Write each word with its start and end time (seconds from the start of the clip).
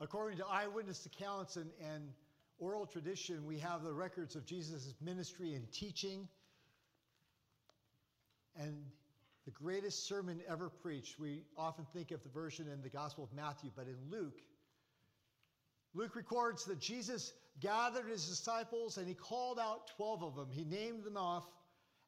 According 0.00 0.38
to 0.38 0.46
eyewitness 0.46 1.06
accounts 1.06 1.56
and, 1.56 1.70
and 1.80 2.10
oral 2.58 2.86
tradition, 2.86 3.46
we 3.46 3.58
have 3.60 3.82
the 3.82 3.92
records 3.92 4.34
of 4.36 4.44
Jesus' 4.44 4.94
ministry 5.00 5.54
and 5.54 5.70
teaching. 5.72 6.28
And 8.56 8.74
the 9.44 9.50
greatest 9.50 10.08
sermon 10.08 10.40
ever 10.48 10.68
preached, 10.68 11.18
we 11.18 11.42
often 11.56 11.86
think 11.92 12.10
of 12.10 12.22
the 12.22 12.28
version 12.28 12.68
in 12.68 12.82
the 12.82 12.88
Gospel 12.88 13.24
of 13.24 13.32
Matthew, 13.32 13.70
but 13.76 13.86
in 13.86 13.96
Luke, 14.10 14.40
Luke 15.94 16.16
records 16.16 16.64
that 16.64 16.80
Jesus 16.80 17.32
gathered 17.60 18.08
his 18.08 18.28
disciples 18.28 18.98
and 18.98 19.06
he 19.06 19.14
called 19.14 19.60
out 19.60 19.88
12 19.96 20.24
of 20.24 20.34
them. 20.34 20.48
He 20.50 20.64
named 20.64 21.04
them 21.04 21.16
off 21.16 21.44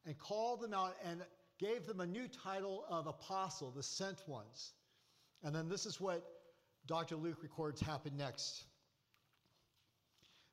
and 0.05 0.17
called 0.17 0.61
them 0.61 0.73
out 0.73 0.95
and 1.05 1.21
gave 1.57 1.85
them 1.85 2.01
a 2.01 2.05
new 2.05 2.27
title 2.27 2.83
of 2.89 3.07
apostle, 3.07 3.71
the 3.71 3.83
sent 3.83 4.27
ones. 4.27 4.73
And 5.41 5.55
then 5.55 5.69
this 5.69 5.85
is 5.85 6.01
what 6.01 6.21
Dr. 6.87 7.15
Luke 7.17 7.43
records 7.43 7.81
happened 7.81 8.17
next. 8.17 8.63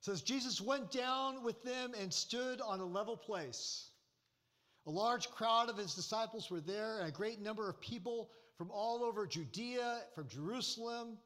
It 0.01 0.05
says 0.05 0.23
Jesus 0.23 0.61
went 0.61 0.91
down 0.91 1.42
with 1.42 1.62
them 1.62 1.95
and 1.98 2.12
stood 2.12 2.61
on 2.61 2.80
a 2.80 2.84
level 2.84 3.16
place. 3.16 3.91
A 4.87 4.91
large 4.91 5.30
crowd 5.30 5.70
of 5.70 5.78
his 5.78 5.95
disciples 5.95 6.51
were 6.51 6.61
there, 6.61 6.98
and 6.98 7.09
a 7.09 7.12
great 7.12 7.41
number 7.41 7.70
of 7.70 7.80
people 7.80 8.30
from 8.59 8.70
all 8.70 9.02
over 9.02 9.27
Judea, 9.27 10.02
from 10.15 10.28
Jerusalem, 10.28 11.16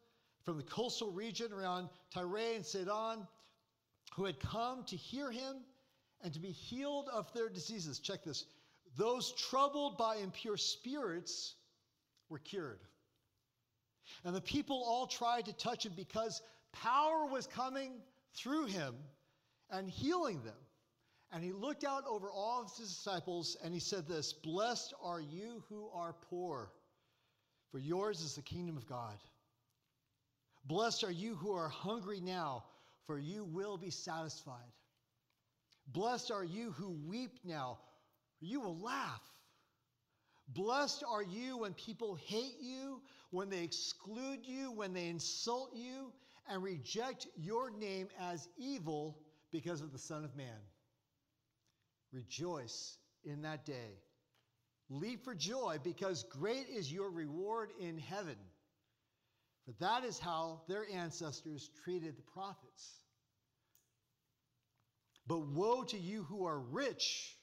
from 0.45 0.57
the 0.57 0.63
coastal 0.63 1.11
region 1.11 1.53
around 1.53 1.89
Tyre 2.13 2.55
and 2.55 2.65
Sidon, 2.65 3.27
who 4.15 4.25
had 4.25 4.39
come 4.39 4.85
to 4.85 4.97
hear 4.97 5.31
him 5.31 5.57
and 6.23 6.33
to 6.33 6.41
be 6.41 6.51
healed 6.51 7.09
of 7.13 7.33
their 7.33 7.49
diseases. 7.49 7.99
Check 7.99 8.25
this. 8.25 8.45
Those 8.97 9.33
troubled 9.33 9.99
by 9.99 10.17
impure 10.17 10.57
spirits 10.57 11.55
were 12.29 12.39
cured. 12.39 12.81
And 14.25 14.35
the 14.35 14.41
people 14.41 14.83
all 14.87 15.07
tried 15.07 15.47
to 15.47 15.53
touch 15.53 15.87
him 15.87 15.93
because 15.97 16.43
power 16.73 17.27
was 17.27 17.47
coming 17.47 17.93
through 18.35 18.67
him 18.67 18.95
and 19.71 19.89
healing 19.89 20.43
them. 20.43 20.57
And 21.31 21.45
he 21.45 21.53
looked 21.53 21.85
out 21.85 22.05
over 22.09 22.31
all 22.31 22.63
of 22.63 22.71
his 22.77 22.89
disciples 22.89 23.57
and 23.63 23.75
he 23.75 23.81
said 23.81 24.09
this 24.09 24.33
Blessed 24.33 24.95
are 25.03 25.21
you 25.21 25.63
who 25.69 25.89
are 25.95 26.15
poor, 26.31 26.71
for 27.71 27.79
yours 27.79 28.21
is 28.21 28.35
the 28.35 28.43
kingdom 28.43 28.77
of 28.77 28.87
God. 28.87 29.17
Blessed 30.65 31.05
are 31.05 31.13
you 31.13 31.35
who 31.35 31.53
are 31.53 31.69
hungry 31.69 32.21
now, 32.21 32.65
for 33.07 33.19
you 33.19 33.45
will 33.45 33.77
be 33.77 33.91
satisfied. 33.91 34.73
Blessed 35.87 36.31
are 36.31 36.45
you 36.45 36.73
who 36.73 36.91
weep 37.07 37.39
now, 37.45 37.79
for 38.39 38.45
you 38.45 38.61
will 38.61 38.79
laugh. 38.79 39.23
Blessed 40.49 41.05
are 41.07 41.23
you 41.23 41.59
when 41.59 41.75
people 41.75 42.19
hate 42.27 42.57
you, 42.61 43.01
when 43.31 43.51
they 43.51 43.63
exclude 43.63 44.41
you, 44.45 44.73
when 44.73 44.93
they 44.93 45.09
insult 45.09 45.71
you, 45.75 46.13
and 46.49 46.63
reject 46.63 47.27
your 47.37 47.71
name 47.71 48.09
as 48.21 48.49
evil 48.57 49.19
because 49.53 49.81
of 49.81 49.93
the 49.93 49.99
Son 49.99 50.25
of 50.25 50.35
Man. 50.37 50.61
Rejoice 52.13 52.97
in 53.25 53.43
that 53.43 53.67
day. 53.67 54.01
Leap 54.89 55.25
for 55.25 55.35
joy 55.35 55.77
because 55.85 56.25
great 56.25 56.67
is 56.69 56.91
your 56.91 57.11
reward 57.11 57.71
in 57.79 57.99
heaven. 57.99 58.37
For 59.67 59.73
that 59.81 60.05
is 60.05 60.19
how 60.19 60.63
their 60.67 60.87
ancestors 60.91 61.69
treated 61.85 62.17
the 62.17 62.23
prophets. 62.23 62.95
But 65.27 65.47
woe 65.49 65.85
to 65.85 65.99
you 65.99 66.23
who 66.23 66.47
are 66.47 66.59
rich, 66.59 67.37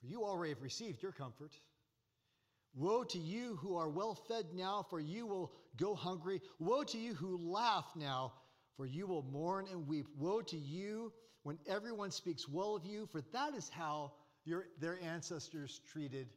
for 0.00 0.08
you 0.08 0.24
already 0.24 0.54
have 0.54 0.62
received 0.62 1.04
your 1.04 1.12
comfort. 1.12 1.52
Woe 2.74 3.02
to 3.04 3.18
you 3.18 3.56
who 3.56 3.76
are 3.76 3.88
well 3.88 4.14
fed 4.14 4.46
now, 4.54 4.86
for 4.88 5.00
you 5.00 5.26
will 5.26 5.52
go 5.76 5.94
hungry. 5.94 6.40
Woe 6.58 6.84
to 6.84 6.98
you 6.98 7.14
who 7.14 7.36
laugh 7.36 7.86
now, 7.96 8.32
for 8.76 8.86
you 8.86 9.06
will 9.06 9.22
mourn 9.22 9.66
and 9.70 9.88
weep. 9.88 10.06
Woe 10.16 10.42
to 10.42 10.56
you 10.56 11.12
when 11.42 11.58
everyone 11.66 12.10
speaks 12.10 12.48
well 12.48 12.76
of 12.76 12.84
you, 12.84 13.06
for 13.06 13.22
that 13.32 13.54
is 13.54 13.68
how 13.68 14.12
your, 14.44 14.66
their 14.78 14.98
ancestors 15.02 15.80
treated 15.90 16.28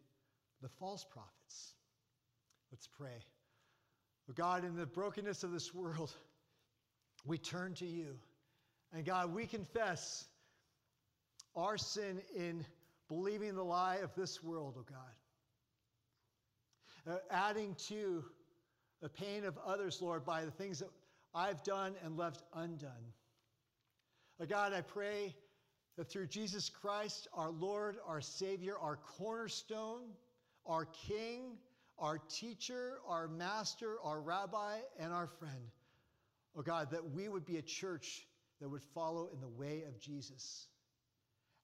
the 0.62 0.70
false 0.80 1.06
prophets. 1.12 1.74
Let's 2.72 2.88
pray. 2.88 3.24
Oh 4.30 4.34
God, 4.34 4.66
in 4.66 4.76
the 4.76 4.88
brokenness 4.88 5.44
of 5.44 5.52
this 5.52 5.74
world, 5.74 6.12
we 7.26 7.38
turn 7.38 7.76
to 7.76 7.86
you. 7.86 8.16
And 8.92 9.06
God, 9.06 9.34
we 9.34 9.46
confess 9.46 10.26
our 11.56 11.78
sin 11.78 12.22
in 12.36 12.66
believing 13.08 13.56
the 13.56 13.64
lie 13.64 13.98
of 13.98 14.16
this 14.16 14.42
world, 14.42 14.76
oh 14.80 14.86
God 14.90 15.14
uh, 17.10 17.18
adding 17.30 17.76
to 17.88 18.24
the 19.02 19.10
pain 19.10 19.44
of 19.44 19.58
others, 19.66 20.02
Lord, 20.02 20.26
by 20.26 20.46
the 20.46 20.52
things 20.52 20.80
that 20.80 20.90
I've 21.36 21.64
done 21.64 21.96
and 22.04 22.18
left 22.18 22.44
undone. 22.54 23.12
Uh, 24.40 24.46
God, 24.46 24.74
I 24.74 24.82
pray 24.82 25.36
that 25.98 26.10
through 26.10 26.28
Jesus 26.28 26.70
Christ, 26.70 27.28
our 27.34 27.52
Lord, 27.52 27.98
our 28.08 28.22
Savior, 28.22 28.76
our 28.80 28.96
cornerstone, 28.96 30.04
our 30.66 30.86
King, 30.86 31.58
our 32.00 32.18
teacher, 32.18 33.00
our 33.08 33.28
master, 33.28 33.98
our 34.04 34.22
rabbi, 34.22 34.78
and 35.00 35.14
our 35.14 35.28
friend, 35.28 35.70
oh 36.56 36.62
God, 36.62 36.90
that 36.92 37.12
we 37.12 37.28
would 37.28 37.46
be 37.46 37.58
a 37.58 37.62
church 37.62 38.26
that 38.62 38.70
would 38.70 38.84
follow 38.96 39.30
in 39.34 39.42
the 39.42 39.50
way 39.50 39.84
of 39.88 40.00
Jesus. 40.00 40.68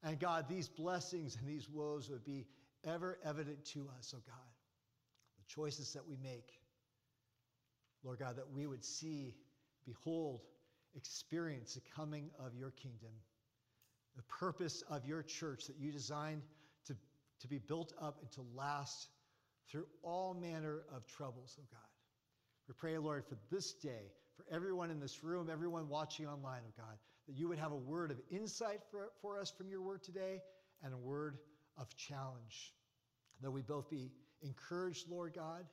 And 0.03 0.19
God, 0.19 0.47
these 0.47 0.67
blessings 0.67 1.37
and 1.37 1.47
these 1.47 1.69
woes 1.69 2.09
would 2.09 2.25
be 2.25 2.45
ever 2.85 3.17
evident 3.23 3.65
to 3.65 3.87
us, 3.97 4.13
oh 4.15 4.21
God 4.27 4.48
choices 5.49 5.93
that 5.93 6.07
we 6.07 6.15
make. 6.21 6.53
Lord 8.03 8.19
God, 8.19 8.37
that 8.37 8.49
we 8.53 8.65
would 8.65 8.83
see, 8.83 9.35
behold, 9.85 10.41
experience 10.95 11.73
the 11.73 11.81
coming 11.95 12.29
of 12.39 12.55
your 12.55 12.71
kingdom, 12.71 13.11
the 14.15 14.23
purpose 14.23 14.83
of 14.89 15.05
your 15.05 15.23
church 15.23 15.65
that 15.67 15.77
you 15.77 15.91
designed 15.91 16.41
to, 16.85 16.95
to 17.41 17.47
be 17.47 17.57
built 17.57 17.93
up 18.01 18.19
and 18.21 18.31
to 18.31 18.41
last 18.55 19.09
through 19.69 19.85
all 20.01 20.33
manner 20.33 20.81
of 20.95 21.05
troubles, 21.05 21.57
oh 21.59 21.65
God. 21.71 21.79
We 22.67 22.73
pray, 22.77 22.97
Lord, 22.97 23.25
for 23.25 23.37
this 23.51 23.73
day, 23.73 24.11
for 24.35 24.45
everyone 24.51 24.91
in 24.91 24.99
this 24.99 25.23
room, 25.23 25.49
everyone 25.51 25.89
watching 25.89 26.27
online, 26.27 26.61
oh 26.67 26.73
God, 26.77 26.97
that 27.27 27.37
you 27.37 27.47
would 27.49 27.59
have 27.59 27.71
a 27.71 27.77
word 27.77 28.11
of 28.11 28.19
insight 28.31 28.79
for, 28.89 29.11
for 29.21 29.39
us 29.39 29.51
from 29.51 29.69
your 29.69 29.81
word 29.81 30.03
today 30.03 30.41
and 30.83 30.93
a 30.93 30.97
word 30.97 31.37
of 31.77 31.95
challenge. 31.95 32.73
That 33.41 33.51
we 33.51 33.61
both 33.61 33.89
be 33.89 34.11
encouraged, 34.41 35.09
Lord 35.09 35.33
God. 35.33 35.65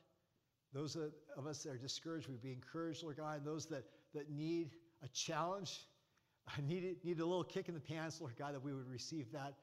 Those 0.72 0.96
of 1.36 1.46
us 1.46 1.62
that 1.62 1.70
are 1.70 1.78
discouraged, 1.78 2.28
we'd 2.28 2.42
be 2.42 2.52
encouraged, 2.52 3.02
Lord 3.02 3.16
God. 3.16 3.38
And 3.38 3.46
those 3.46 3.66
that, 3.66 3.84
that 4.14 4.30
need 4.30 4.70
a 5.02 5.08
challenge, 5.08 5.80
need, 6.66 6.96
need 7.04 7.20
a 7.20 7.24
little 7.24 7.44
kick 7.44 7.68
in 7.68 7.74
the 7.74 7.80
pants, 7.80 8.20
Lord 8.20 8.34
God, 8.38 8.54
that 8.54 8.62
we 8.62 8.74
would 8.74 8.88
receive 8.88 9.30
that 9.32 9.54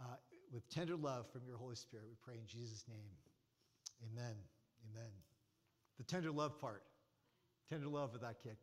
uh, 0.00 0.16
with 0.52 0.68
tender 0.70 0.96
love 0.96 1.30
from 1.32 1.42
your 1.46 1.56
Holy 1.56 1.76
Spirit. 1.76 2.06
We 2.08 2.16
pray 2.22 2.34
in 2.34 2.46
Jesus' 2.46 2.84
name. 2.88 2.98
Amen. 4.12 4.34
Amen. 4.90 5.10
The 5.98 6.04
tender 6.04 6.30
love 6.30 6.58
part. 6.58 6.82
Tender 7.70 7.88
love 7.88 8.14
of 8.14 8.20
that 8.22 8.42
kick. 8.42 8.58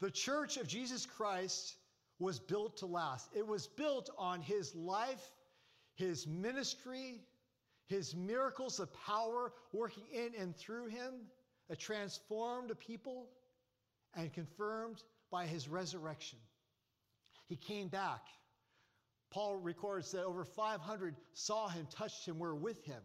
The 0.00 0.10
church 0.10 0.56
of 0.56 0.66
Jesus 0.66 1.06
Christ 1.06 1.76
was 2.18 2.38
built 2.38 2.78
to 2.78 2.86
last. 2.86 3.28
It 3.34 3.46
was 3.46 3.66
built 3.66 4.10
on 4.18 4.40
his 4.40 4.74
life, 4.74 5.30
his 5.94 6.26
ministry, 6.26 7.20
his 7.86 8.14
miracles 8.14 8.80
of 8.80 8.92
power 9.06 9.52
working 9.72 10.04
in 10.12 10.32
and 10.40 10.56
through 10.56 10.86
him 10.86 11.12
that 11.68 11.78
transformed 11.78 12.70
a 12.70 12.74
people 12.74 13.28
and 14.14 14.32
confirmed 14.32 15.02
by 15.30 15.46
his 15.46 15.68
resurrection. 15.68 16.38
He 17.46 17.56
came 17.56 17.88
back. 17.88 18.22
Paul 19.30 19.56
records 19.56 20.12
that 20.12 20.24
over 20.24 20.44
500 20.44 21.16
saw 21.32 21.68
him, 21.68 21.86
touched 21.90 22.26
him, 22.26 22.38
were 22.38 22.54
with 22.54 22.84
him. 22.84 23.02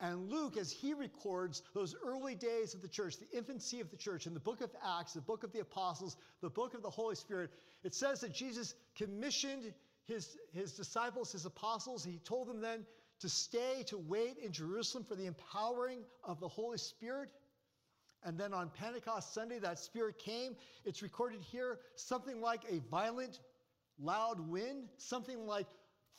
And 0.00 0.30
Luke, 0.30 0.56
as 0.56 0.70
he 0.70 0.94
records 0.94 1.62
those 1.74 1.96
early 2.04 2.36
days 2.36 2.74
of 2.74 2.82
the 2.82 2.88
church, 2.88 3.16
the 3.18 3.36
infancy 3.36 3.80
of 3.80 3.90
the 3.90 3.96
church, 3.96 4.28
in 4.28 4.34
the 4.34 4.40
book 4.40 4.60
of 4.60 4.70
Acts, 4.98 5.14
the 5.14 5.20
book 5.20 5.42
of 5.42 5.52
the 5.52 5.58
apostles, 5.58 6.16
the 6.40 6.48
book 6.48 6.74
of 6.74 6.82
the 6.82 6.90
Holy 6.90 7.16
Spirit, 7.16 7.50
it 7.82 7.94
says 7.94 8.20
that 8.20 8.32
Jesus 8.32 8.74
commissioned 8.96 9.74
his, 10.04 10.36
his 10.52 10.74
disciples, 10.74 11.32
his 11.32 11.46
apostles. 11.46 12.04
He 12.04 12.18
told 12.18 12.48
them 12.48 12.60
then 12.60 12.86
to 13.20 13.28
stay, 13.28 13.82
to 13.86 13.98
wait 13.98 14.38
in 14.38 14.52
Jerusalem 14.52 15.04
for 15.04 15.14
the 15.14 15.26
empowering 15.26 16.00
of 16.24 16.40
the 16.40 16.48
Holy 16.48 16.78
Spirit. 16.78 17.30
And 18.24 18.38
then 18.38 18.52
on 18.52 18.70
Pentecost 18.70 19.34
Sunday, 19.34 19.58
that 19.60 19.78
Spirit 19.78 20.18
came. 20.18 20.56
It's 20.84 21.02
recorded 21.02 21.40
here 21.40 21.78
something 21.94 22.40
like 22.40 22.62
a 22.70 22.80
violent, 22.90 23.38
loud 23.98 24.40
wind, 24.40 24.88
something 24.96 25.46
like 25.46 25.66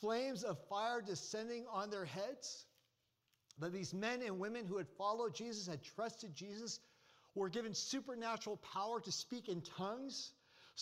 flames 0.00 0.44
of 0.44 0.58
fire 0.68 1.02
descending 1.02 1.66
on 1.70 1.90
their 1.90 2.04
heads. 2.04 2.66
That 3.58 3.72
these 3.72 3.92
men 3.92 4.22
and 4.22 4.38
women 4.38 4.64
who 4.66 4.78
had 4.78 4.88
followed 4.96 5.34
Jesus, 5.34 5.66
had 5.66 5.82
trusted 5.82 6.34
Jesus, 6.34 6.80
were 7.34 7.50
given 7.50 7.74
supernatural 7.74 8.56
power 8.56 9.00
to 9.00 9.12
speak 9.12 9.48
in 9.48 9.60
tongues 9.60 10.32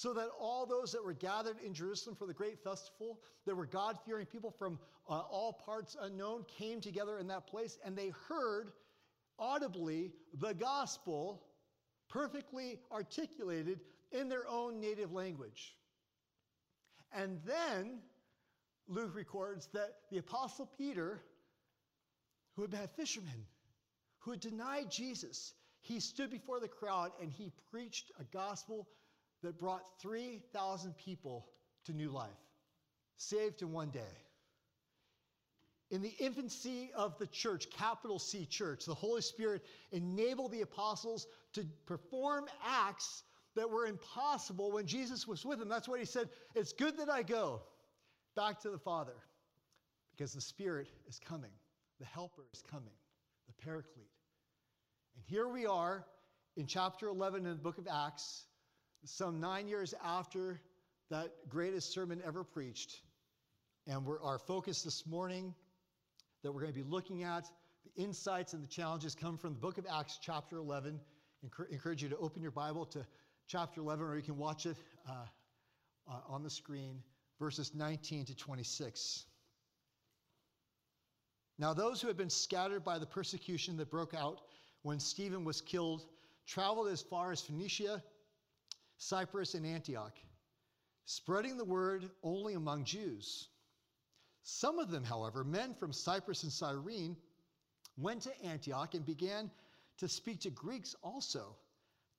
so 0.01 0.13
that 0.13 0.29
all 0.39 0.65
those 0.65 0.93
that 0.93 1.05
were 1.05 1.13
gathered 1.13 1.57
in 1.65 1.75
Jerusalem 1.75 2.15
for 2.15 2.27
the 2.27 2.33
great 2.33 2.63
festival, 2.63 3.19
there 3.45 3.57
were 3.57 3.67
God 3.67 3.99
fearing 4.07 4.27
people 4.27 4.55
from 4.57 4.79
uh, 5.09 5.23
all 5.29 5.61
parts 5.65 5.97
unknown, 6.01 6.45
came 6.57 6.81
together 6.81 7.19
in 7.19 7.27
that 7.29 7.49
place 7.49 7.77
and 7.85 7.97
they 7.97 8.13
heard 8.29 8.71
audibly 9.41 10.13
the 10.41 10.55
gospel 10.55 11.43
perfectly 12.11 12.79
articulated 12.93 13.81
in 14.13 14.29
their 14.29 14.47
own 14.49 14.81
native 14.81 15.13
language. 15.13 15.75
And 17.13 17.41
then 17.45 17.99
Luke 18.87 19.17
records 19.17 19.69
that 19.73 19.95
the 20.13 20.19
Apostle 20.19 20.71
Peter, 20.79 21.21
who 22.55 22.63
had 22.63 22.71
been 22.71 22.83
a 22.83 22.89
fisherman, 22.89 23.47
who 24.21 24.31
had 24.31 24.41
denied 24.41 24.93
Jesus, 24.93 25.55
he 25.81 25.99
stood 25.99 26.31
before 26.31 26.61
the 26.61 26.69
crowd 26.69 27.11
and 27.21 27.33
he 27.33 27.51
preached 27.73 28.13
a 28.21 28.25
gospel 28.25 28.87
that 29.43 29.59
brought 29.59 29.83
3,000 30.01 30.97
people 30.97 31.47
to 31.85 31.93
new 31.93 32.11
life, 32.11 32.31
saved 33.17 33.63
in 33.63 33.73
one 33.73 33.91
day. 33.91 34.01
In 35.91 36.03
the 36.03 36.15
infancy 36.19 36.91
of 36.95 37.17
the 37.19 37.27
church, 37.27 37.71
capital 37.71 38.19
C 38.19 38.45
church, 38.45 38.85
the 38.85 38.95
Holy 38.95 39.23
Spirit 39.23 39.63
enabled 39.91 40.53
the 40.53 40.61
apostles 40.61 41.27
to 41.55 41.65
perform 41.87 42.47
acts 42.63 43.23
that 43.57 43.71
were 43.71 43.87
impossible 43.87 44.71
when 44.71 44.87
Jesus 44.87 45.27
was 45.27 45.47
with 45.47 45.59
them. 45.59 45.69
That's 45.69 45.89
what 45.89 45.99
he 45.99 46.05
said 46.05 46.29
It's 46.55 46.73
good 46.73 46.99
that 46.99 47.09
I 47.09 47.23
go 47.23 47.63
back 48.37 48.61
to 48.61 48.71
the 48.71 48.79
Father 48.79 49.17
because 50.15 50.33
the 50.33 50.41
Spirit 50.41 50.89
is 51.09 51.19
coming, 51.19 51.51
the 51.99 52.07
Helper 52.07 52.45
is 52.53 52.63
coming, 52.71 52.95
the 53.47 53.65
Paraclete. 53.65 54.11
And 55.17 55.25
here 55.27 55.49
we 55.49 55.65
are 55.65 56.05
in 56.57 56.67
chapter 56.67 57.09
11 57.09 57.47
in 57.47 57.53
the 57.53 57.63
book 57.63 57.79
of 57.79 57.89
Acts, 57.89 58.45
some 59.05 59.41
nine 59.41 59.69
years 59.69 59.95
after 60.05 60.61
that 61.11 61.33
greatest 61.49 61.93
sermon 61.93 62.21
ever 62.27 62.45
preached. 62.45 63.01
And 63.87 64.07
our 64.23 64.39
focus 64.39 64.83
this 64.83 65.07
morning 65.07 65.55
that 66.43 66.53
we're 66.53 66.61
going 66.61 66.73
to 66.73 66.79
be 66.79 66.89
looking 66.89 67.23
at, 67.23 67.49
the 67.85 68.03
insights 68.03 68.53
and 68.53 68.63
the 68.63 68.69
challenges 68.69 69.15
come 69.15 69.39
from 69.39 69.55
the 69.55 69.61
book 69.61 69.79
of 69.79 69.87
Acts, 69.91 70.19
chapter 70.21 70.59
11. 70.59 71.01
I 71.43 71.65
encourage 71.71 72.03
you 72.03 72.09
to 72.09 72.17
open 72.19 72.43
your 72.43 72.51
Bible 72.51 72.85
to 72.87 73.07
chapter 73.47 73.81
11, 73.81 74.05
or 74.05 74.17
you 74.17 74.23
can 74.23 74.37
watch 74.37 74.67
it 74.67 74.77
uh, 75.09 75.13
uh, 76.11 76.21
on 76.29 76.43
the 76.43 76.51
screen, 76.51 77.03
verses 77.39 77.75
19 77.75 78.27
to 78.27 78.37
26. 78.37 79.25
Now, 81.59 81.73
those 81.73 82.01
who 82.01 82.09
had 82.09 82.17
been 82.17 82.31
scattered 82.31 82.85
by 82.85 82.99
the 82.99 83.07
persecution 83.07 83.77
that 83.79 83.91
broke 83.91 84.15
out 84.15 84.43
when 84.83 85.01
Stephen 85.01 85.45
was 85.45 85.61
killed 85.61 86.07
traveled 86.47 86.89
as 86.89 87.03
far 87.03 87.33
as 87.33 87.41
Phoenicia, 87.43 88.03
Cyprus, 88.99 89.55
and 89.55 89.65
Antioch, 89.65 90.17
spreading 91.07 91.57
the 91.57 91.65
word 91.65 92.11
only 92.23 92.55
among 92.55 92.85
Jews. 92.85 93.49
Some 94.43 94.79
of 94.79 94.91
them, 94.91 95.05
however, 95.05 95.45
men 95.45 95.75
from 95.75 95.93
Cyprus 95.93 96.43
and 96.43 96.53
Cyrene, 96.53 97.17
went 97.97 98.23
to 98.23 98.43
Antioch 98.45 98.95
and 98.95 99.07
began 99.07 99.51
to 99.99 100.09
speak 100.09 100.41
to 100.41 100.51
Greeks 100.51 100.95
also 101.03 101.57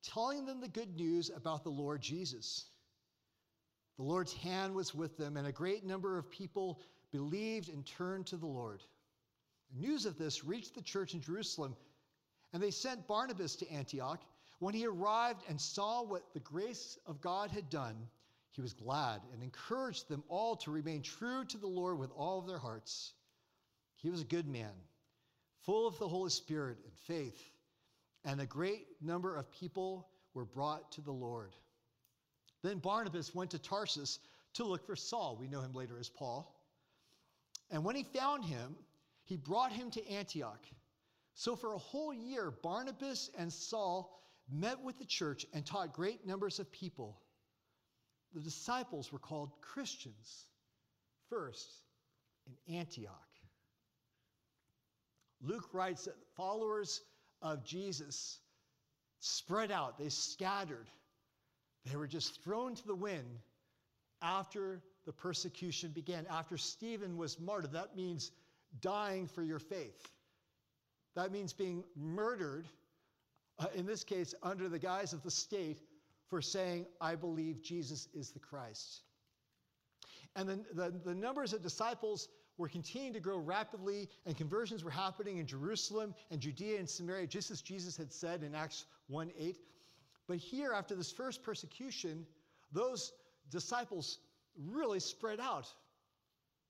telling 0.03 0.45
them 0.45 0.61
the 0.61 0.67
good 0.67 0.95
news 0.95 1.29
about 1.35 1.63
the 1.63 1.69
Lord 1.69 2.01
Jesus. 2.01 2.65
The 3.97 4.03
Lord's 4.03 4.33
hand 4.33 4.73
was 4.73 4.95
with 4.95 5.17
them, 5.17 5.35
and 5.35 5.47
a 5.47 5.51
great 5.51 5.85
number 5.85 6.17
of 6.17 6.31
people 6.31 6.81
believed 7.11 7.69
and 7.69 7.85
turned 7.85 8.27
to 8.27 8.37
the 8.37 8.47
Lord. 8.47 8.81
News 9.75 10.05
of 10.05 10.17
this 10.17 10.43
reached 10.43 10.75
the 10.75 10.81
church 10.81 11.13
in 11.13 11.21
Jerusalem, 11.21 11.75
and 12.53 12.63
they 12.63 12.71
sent 12.71 13.07
Barnabas 13.07 13.55
to 13.57 13.69
Antioch. 13.69 14.21
When 14.59 14.73
he 14.73 14.85
arrived 14.85 15.43
and 15.47 15.59
saw 15.59 16.03
what 16.03 16.33
the 16.33 16.39
grace 16.39 16.97
of 17.05 17.21
God 17.21 17.51
had 17.51 17.69
done, 17.69 17.95
he 18.51 18.61
was 18.61 18.73
glad 18.73 19.21
and 19.33 19.41
encouraged 19.41 20.07
them 20.07 20.23
all 20.27 20.55
to 20.57 20.71
remain 20.71 21.01
true 21.01 21.45
to 21.45 21.57
the 21.57 21.67
Lord 21.67 21.97
with 21.97 22.11
all 22.15 22.39
of 22.39 22.47
their 22.47 22.57
hearts. 22.57 23.13
He 23.95 24.09
was 24.09 24.21
a 24.21 24.25
good 24.25 24.47
man, 24.47 24.73
full 25.65 25.87
of 25.87 25.97
the 25.97 26.07
Holy 26.07 26.29
Spirit 26.29 26.77
and 26.83 26.93
faith 27.07 27.51
and 28.25 28.41
a 28.41 28.45
great 28.45 28.85
number 29.01 29.35
of 29.35 29.51
people 29.51 30.07
were 30.33 30.45
brought 30.45 30.91
to 30.93 31.01
the 31.01 31.11
Lord. 31.11 31.55
Then 32.61 32.79
Barnabas 32.79 33.33
went 33.33 33.51
to 33.51 33.59
Tarsus 33.59 34.19
to 34.53 34.65
look 34.65 34.85
for 34.85 34.95
Saul. 34.95 35.37
We 35.39 35.47
know 35.47 35.61
him 35.61 35.73
later 35.73 35.97
as 35.99 36.09
Paul. 36.09 36.53
And 37.71 37.83
when 37.83 37.95
he 37.95 38.03
found 38.03 38.43
him, 38.43 38.75
he 39.23 39.37
brought 39.37 39.71
him 39.71 39.91
to 39.91 40.07
Antioch. 40.09 40.65
So 41.35 41.55
for 41.55 41.73
a 41.73 41.77
whole 41.77 42.13
year, 42.13 42.51
Barnabas 42.51 43.29
and 43.37 43.51
Saul 43.51 44.19
met 44.51 44.81
with 44.83 44.97
the 44.99 45.05
church 45.05 45.45
and 45.53 45.65
taught 45.65 45.93
great 45.93 46.25
numbers 46.25 46.59
of 46.59 46.71
people. 46.71 47.19
The 48.33 48.41
disciples 48.41 49.11
were 49.11 49.19
called 49.19 49.51
Christians 49.61 50.45
first 51.29 51.83
in 52.47 52.75
Antioch. 52.75 53.13
Luke 55.41 55.69
writes 55.73 56.05
that 56.05 56.15
followers 56.35 57.01
of 57.41 57.63
Jesus 57.63 58.39
spread 59.19 59.71
out, 59.71 59.97
they 59.97 60.09
scattered. 60.09 60.89
They 61.85 61.95
were 61.95 62.07
just 62.07 62.43
thrown 62.43 62.75
to 62.75 62.87
the 62.87 62.95
wind 62.95 63.39
after 64.21 64.81
the 65.05 65.13
persecution 65.13 65.91
began, 65.91 66.25
after 66.29 66.57
Stephen 66.57 67.17
was 67.17 67.39
martyred. 67.39 67.71
That 67.71 67.95
means 67.95 68.31
dying 68.81 69.27
for 69.27 69.41
your 69.43 69.59
faith. 69.59 70.11
That 71.15 71.31
means 71.31 71.53
being 71.53 71.83
murdered, 71.95 72.67
uh, 73.59 73.67
in 73.75 73.85
this 73.85 74.03
case, 74.03 74.33
under 74.41 74.69
the 74.69 74.79
guise 74.79 75.13
of 75.13 75.23
the 75.23 75.31
state, 75.31 75.79
for 76.29 76.41
saying, 76.41 76.85
I 77.01 77.15
believe 77.15 77.61
Jesus 77.61 78.07
is 78.13 78.31
the 78.31 78.39
Christ. 78.39 79.01
And 80.35 80.47
then 80.47 80.65
the, 80.73 80.93
the 81.03 81.15
numbers 81.15 81.53
of 81.53 81.61
disciples 81.61 82.29
were 82.57 82.67
continuing 82.67 83.13
to 83.13 83.19
grow 83.19 83.37
rapidly, 83.37 84.09
and 84.25 84.37
conversions 84.37 84.83
were 84.83 84.91
happening 84.91 85.37
in 85.37 85.47
Jerusalem 85.47 86.13
and 86.29 86.39
Judea 86.39 86.77
and 86.77 86.89
Samaria, 86.89 87.25
just 87.25 87.51
as 87.51 87.61
Jesus 87.61 87.97
had 87.97 88.11
said 88.11 88.43
in 88.43 88.53
Acts 88.53 88.85
1 89.07 89.31
8. 89.37 89.57
But 90.27 90.37
here, 90.37 90.73
after 90.73 90.95
this 90.95 91.11
first 91.11 91.41
persecution, 91.41 92.25
those 92.71 93.11
disciples 93.49 94.19
really 94.55 94.99
spread 94.99 95.39
out 95.39 95.67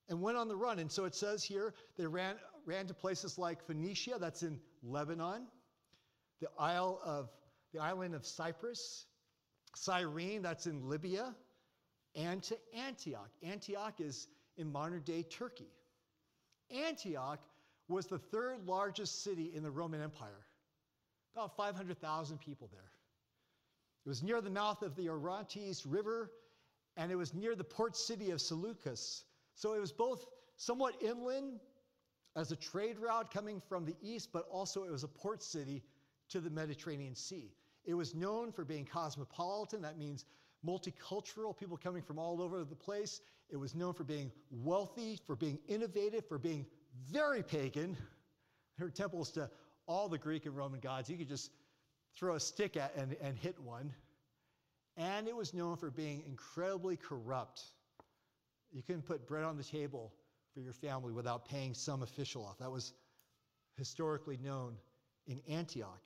and 0.08 0.22
went 0.22 0.38
on 0.38 0.48
the 0.48 0.56
run. 0.56 0.80
And 0.80 0.92
so 0.92 1.06
it 1.06 1.16
says 1.16 1.44
here 1.44 1.74
they 1.98 2.08
ran, 2.08 2.36
ran 2.66 2.88
to 2.88 2.94
places 2.94 3.38
like 3.38 3.66
Phoenicia, 3.66 4.18
that's 4.20 4.44
in 4.44 4.60
Lebanon, 4.84 5.48
the 6.40 6.50
Isle 6.58 7.00
of 7.04 7.30
the 7.74 7.80
island 7.80 8.16
of 8.16 8.26
Cyprus, 8.26 9.06
Cyrene, 9.76 10.42
that's 10.42 10.66
in 10.66 10.90
Libya, 10.90 11.36
and 12.16 12.42
to 12.44 12.58
Antioch. 12.76 13.30
Antioch 13.44 14.00
is 14.00 14.28
in 14.58 14.72
modern 14.72 15.02
day 15.04 15.24
Turkey. 15.24 15.70
Antioch 16.72 17.40
was 17.88 18.08
the 18.08 18.18
third 18.18 18.66
largest 18.66 19.24
city 19.24 19.52
in 19.56 19.64
the 19.64 19.72
Roman 19.72 20.02
Empire, 20.02 20.46
about 21.36 21.56
500,000 21.56 22.40
people 22.40 22.70
there. 22.72 22.92
It 24.06 24.10
was 24.10 24.24
near 24.24 24.42
the 24.42 24.50
mouth 24.50 24.82
of 24.82 24.96
the 24.96 25.10
Orontes 25.10 25.86
River, 25.86 26.32
and 26.98 27.12
it 27.12 27.16
was 27.16 27.34
near 27.34 27.56
the 27.56 27.64
port 27.64 27.96
city 27.96 28.32
of 28.32 28.42
Seleucus. 28.42 29.24
So 29.56 29.74
it 29.74 29.80
was 29.80 29.92
both 29.92 30.26
somewhat 30.58 31.02
inland 31.02 31.60
as 32.36 32.52
a 32.52 32.56
trade 32.56 32.98
route 33.00 33.34
coming 33.34 33.62
from 33.68 33.86
the 33.86 33.96
east, 34.02 34.30
but 34.32 34.48
also 34.50 34.84
it 34.84 34.92
was 34.92 35.04
a 35.04 35.08
port 35.08 35.44
city 35.44 35.84
to 36.30 36.40
the 36.40 36.50
Mediterranean 36.50 37.16
Sea. 37.16 37.52
It 37.86 37.94
was 37.94 38.14
known 38.14 38.52
for 38.52 38.66
being 38.66 38.86
cosmopolitan, 38.86 39.82
that 39.82 39.98
means 39.98 40.26
multicultural, 40.66 41.58
people 41.58 41.78
coming 41.78 42.02
from 42.02 42.20
all 42.20 42.42
over 42.42 42.64
the 42.64 42.76
place. 42.76 43.22
It 43.50 43.58
was 43.58 43.74
known 43.74 43.94
for 43.94 44.04
being 44.04 44.32
wealthy, 44.52 45.20
for 45.26 45.36
being 45.36 45.60
innovative, 45.68 46.28
for 46.28 46.38
being 46.38 46.66
very 47.12 47.44
pagan. 47.44 47.98
There 48.78 48.88
were 48.88 48.92
temples 48.92 49.32
to 49.32 49.50
all 49.88 50.10
the 50.10 50.18
Greek 50.18 50.46
and 50.46 50.56
Roman 50.56 50.80
gods. 50.80 51.10
You 51.10 51.18
could 51.18 51.28
just 51.28 51.52
throw 52.16 52.36
a 52.36 52.40
stick 52.40 52.78
at 52.78 52.96
and, 52.96 53.16
and 53.22 53.38
hit 53.38 53.60
one. 53.60 53.94
And 54.98 55.28
it 55.28 55.36
was 55.36 55.54
known 55.54 55.78
for 55.78 55.90
being 55.90 56.24
incredibly 56.28 56.98
corrupt. 56.98 57.62
You 58.72 58.84
couldn't 58.84 59.04
put 59.04 59.28
bread 59.28 59.46
on 59.46 59.58
the 59.58 59.64
table 59.64 60.14
for 60.54 60.60
your 60.60 60.74
family 60.74 61.14
without 61.14 61.48
paying 61.48 61.74
some 61.74 62.04
official 62.04 62.46
off. 62.46 62.60
That 62.60 62.72
was 62.72 62.94
historically 63.78 64.38
known 64.38 64.76
in 65.26 65.42
Antioch. 65.48 66.02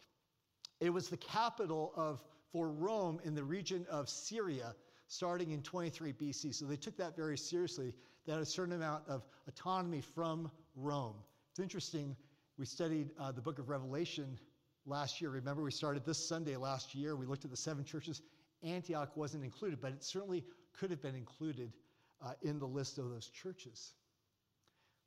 It 0.83 0.91
was 0.91 1.07
the 1.07 1.15
capital 1.15 1.93
of 1.95 2.21
for 2.51 2.69
Rome 2.69 3.21
in 3.23 3.35
the 3.35 3.43
region 3.43 3.85
of 3.89 4.09
Syria 4.09 4.75
starting 5.07 5.51
in 5.51 5.61
23 5.61 6.11
BC. 6.11 6.53
So 6.53 6.65
they 6.65 6.75
took 6.75 6.97
that 6.97 7.15
very 7.15 7.37
seriously. 7.37 7.93
They 8.25 8.33
had 8.33 8.41
a 8.41 8.45
certain 8.45 8.73
amount 8.73 9.07
of 9.07 9.23
autonomy 9.47 10.01
from 10.01 10.51
Rome. 10.75 11.15
It's 11.51 11.61
interesting. 11.61 12.17
We 12.57 12.65
studied 12.65 13.11
uh, 13.17 13.31
the 13.31 13.41
book 13.41 13.59
of 13.59 13.69
Revelation 13.69 14.37
last 14.85 15.21
year. 15.21 15.29
Remember, 15.29 15.63
we 15.63 15.71
started 15.71 16.05
this 16.05 16.17
Sunday 16.17 16.57
last 16.57 16.93
year. 16.93 17.15
We 17.15 17.27
looked 17.27 17.45
at 17.45 17.51
the 17.51 17.55
seven 17.55 17.85
churches. 17.85 18.21
Antioch 18.61 19.15
wasn't 19.15 19.45
included, 19.45 19.79
but 19.79 19.93
it 19.93 20.03
certainly 20.03 20.43
could 20.77 20.89
have 20.89 21.01
been 21.01 21.15
included 21.15 21.71
uh, 22.21 22.33
in 22.41 22.59
the 22.59 22.67
list 22.67 22.97
of 22.97 23.09
those 23.09 23.29
churches. 23.29 23.93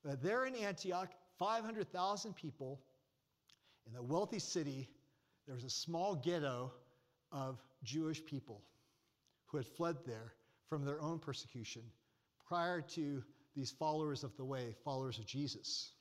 Uh, 0.08 0.16
there 0.22 0.46
in 0.46 0.54
Antioch, 0.54 1.10
500,000 1.38 2.34
people 2.34 2.80
in 3.86 3.92
the 3.92 4.02
wealthy 4.02 4.38
city. 4.38 4.88
There 5.46 5.54
was 5.54 5.64
a 5.64 5.70
small 5.70 6.16
ghetto 6.16 6.72
of 7.30 7.60
Jewish 7.84 8.24
people 8.24 8.62
who 9.46 9.58
had 9.58 9.66
fled 9.66 9.96
there 10.04 10.32
from 10.68 10.84
their 10.84 11.00
own 11.00 11.18
persecution 11.18 11.82
prior 12.48 12.80
to 12.80 13.22
these 13.54 13.70
followers 13.70 14.24
of 14.24 14.36
the 14.36 14.44
way, 14.44 14.74
followers 14.84 15.18
of 15.18 15.26
Jesus. 15.26 15.92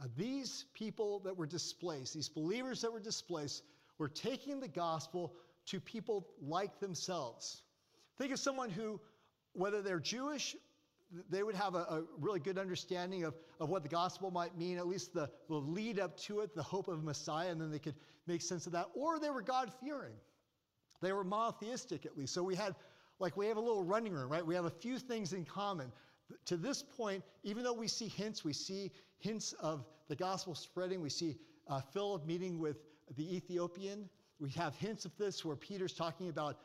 Now, 0.00 0.06
these 0.16 0.64
people 0.74 1.20
that 1.20 1.36
were 1.36 1.46
displaced, 1.46 2.14
these 2.14 2.28
believers 2.28 2.80
that 2.80 2.92
were 2.92 3.00
displaced, 3.00 3.62
were 3.98 4.08
taking 4.08 4.60
the 4.60 4.68
gospel 4.68 5.34
to 5.66 5.80
people 5.80 6.26
like 6.40 6.80
themselves. 6.80 7.62
Think 8.18 8.32
of 8.32 8.38
someone 8.38 8.70
who, 8.70 9.00
whether 9.52 9.82
they're 9.82 10.00
Jewish, 10.00 10.56
they 11.28 11.42
would 11.42 11.54
have 11.54 11.74
a, 11.74 11.78
a, 11.78 12.02
really 12.18 12.40
good 12.40 12.58
understanding 12.58 13.24
of, 13.24 13.34
of 13.60 13.68
what 13.68 13.82
the 13.82 13.88
gospel 13.88 14.30
might 14.30 14.56
mean, 14.56 14.78
at 14.78 14.86
least 14.86 15.12
the, 15.12 15.28
the 15.48 15.54
lead 15.54 15.98
up 15.98 16.16
to 16.20 16.40
it, 16.40 16.54
the 16.54 16.62
hope 16.62 16.88
of 16.88 17.04
Messiah, 17.04 17.50
and 17.50 17.60
then 17.60 17.70
they 17.70 17.78
could 17.78 17.94
make 18.26 18.40
sense 18.40 18.66
of 18.66 18.72
that. 18.72 18.88
Or 18.94 19.18
they 19.18 19.30
were 19.30 19.42
God 19.42 19.70
fearing. 19.82 20.14
They 21.00 21.12
were 21.12 21.24
monotheistic, 21.24 22.06
at 22.06 22.16
least. 22.16 22.32
So 22.32 22.42
we 22.42 22.54
had, 22.54 22.74
like, 23.18 23.36
we 23.36 23.46
have 23.46 23.56
a 23.56 23.60
little 23.60 23.84
running 23.84 24.12
room, 24.12 24.30
right? 24.30 24.46
We 24.46 24.54
have 24.54 24.64
a 24.64 24.70
few 24.70 24.98
things 24.98 25.32
in 25.32 25.44
common. 25.44 25.92
To 26.46 26.56
this 26.56 26.82
point, 26.82 27.22
even 27.42 27.62
though 27.62 27.72
we 27.72 27.88
see 27.88 28.08
hints, 28.08 28.44
we 28.44 28.52
see 28.52 28.90
hints 29.18 29.52
of 29.54 29.84
the 30.08 30.16
gospel 30.16 30.54
spreading, 30.54 31.02
we 31.02 31.10
see 31.10 31.36
uh, 31.68 31.80
Philip 31.80 32.26
meeting 32.26 32.58
with 32.58 32.78
the 33.16 33.36
Ethiopian. 33.36 34.08
We 34.38 34.50
have 34.50 34.74
hints 34.76 35.04
of 35.04 35.16
this 35.18 35.44
where 35.44 35.56
Peter's 35.56 35.92
talking 35.92 36.28
about 36.28 36.58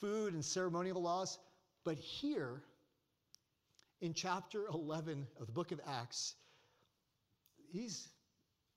food 0.00 0.34
and 0.34 0.44
ceremonial 0.44 1.02
laws. 1.02 1.38
But 1.84 1.96
here, 1.96 2.62
in 4.00 4.14
chapter 4.14 4.66
11 4.72 5.26
of 5.40 5.46
the 5.46 5.52
book 5.52 5.72
of 5.72 5.80
Acts, 5.86 6.34
these 7.72 8.08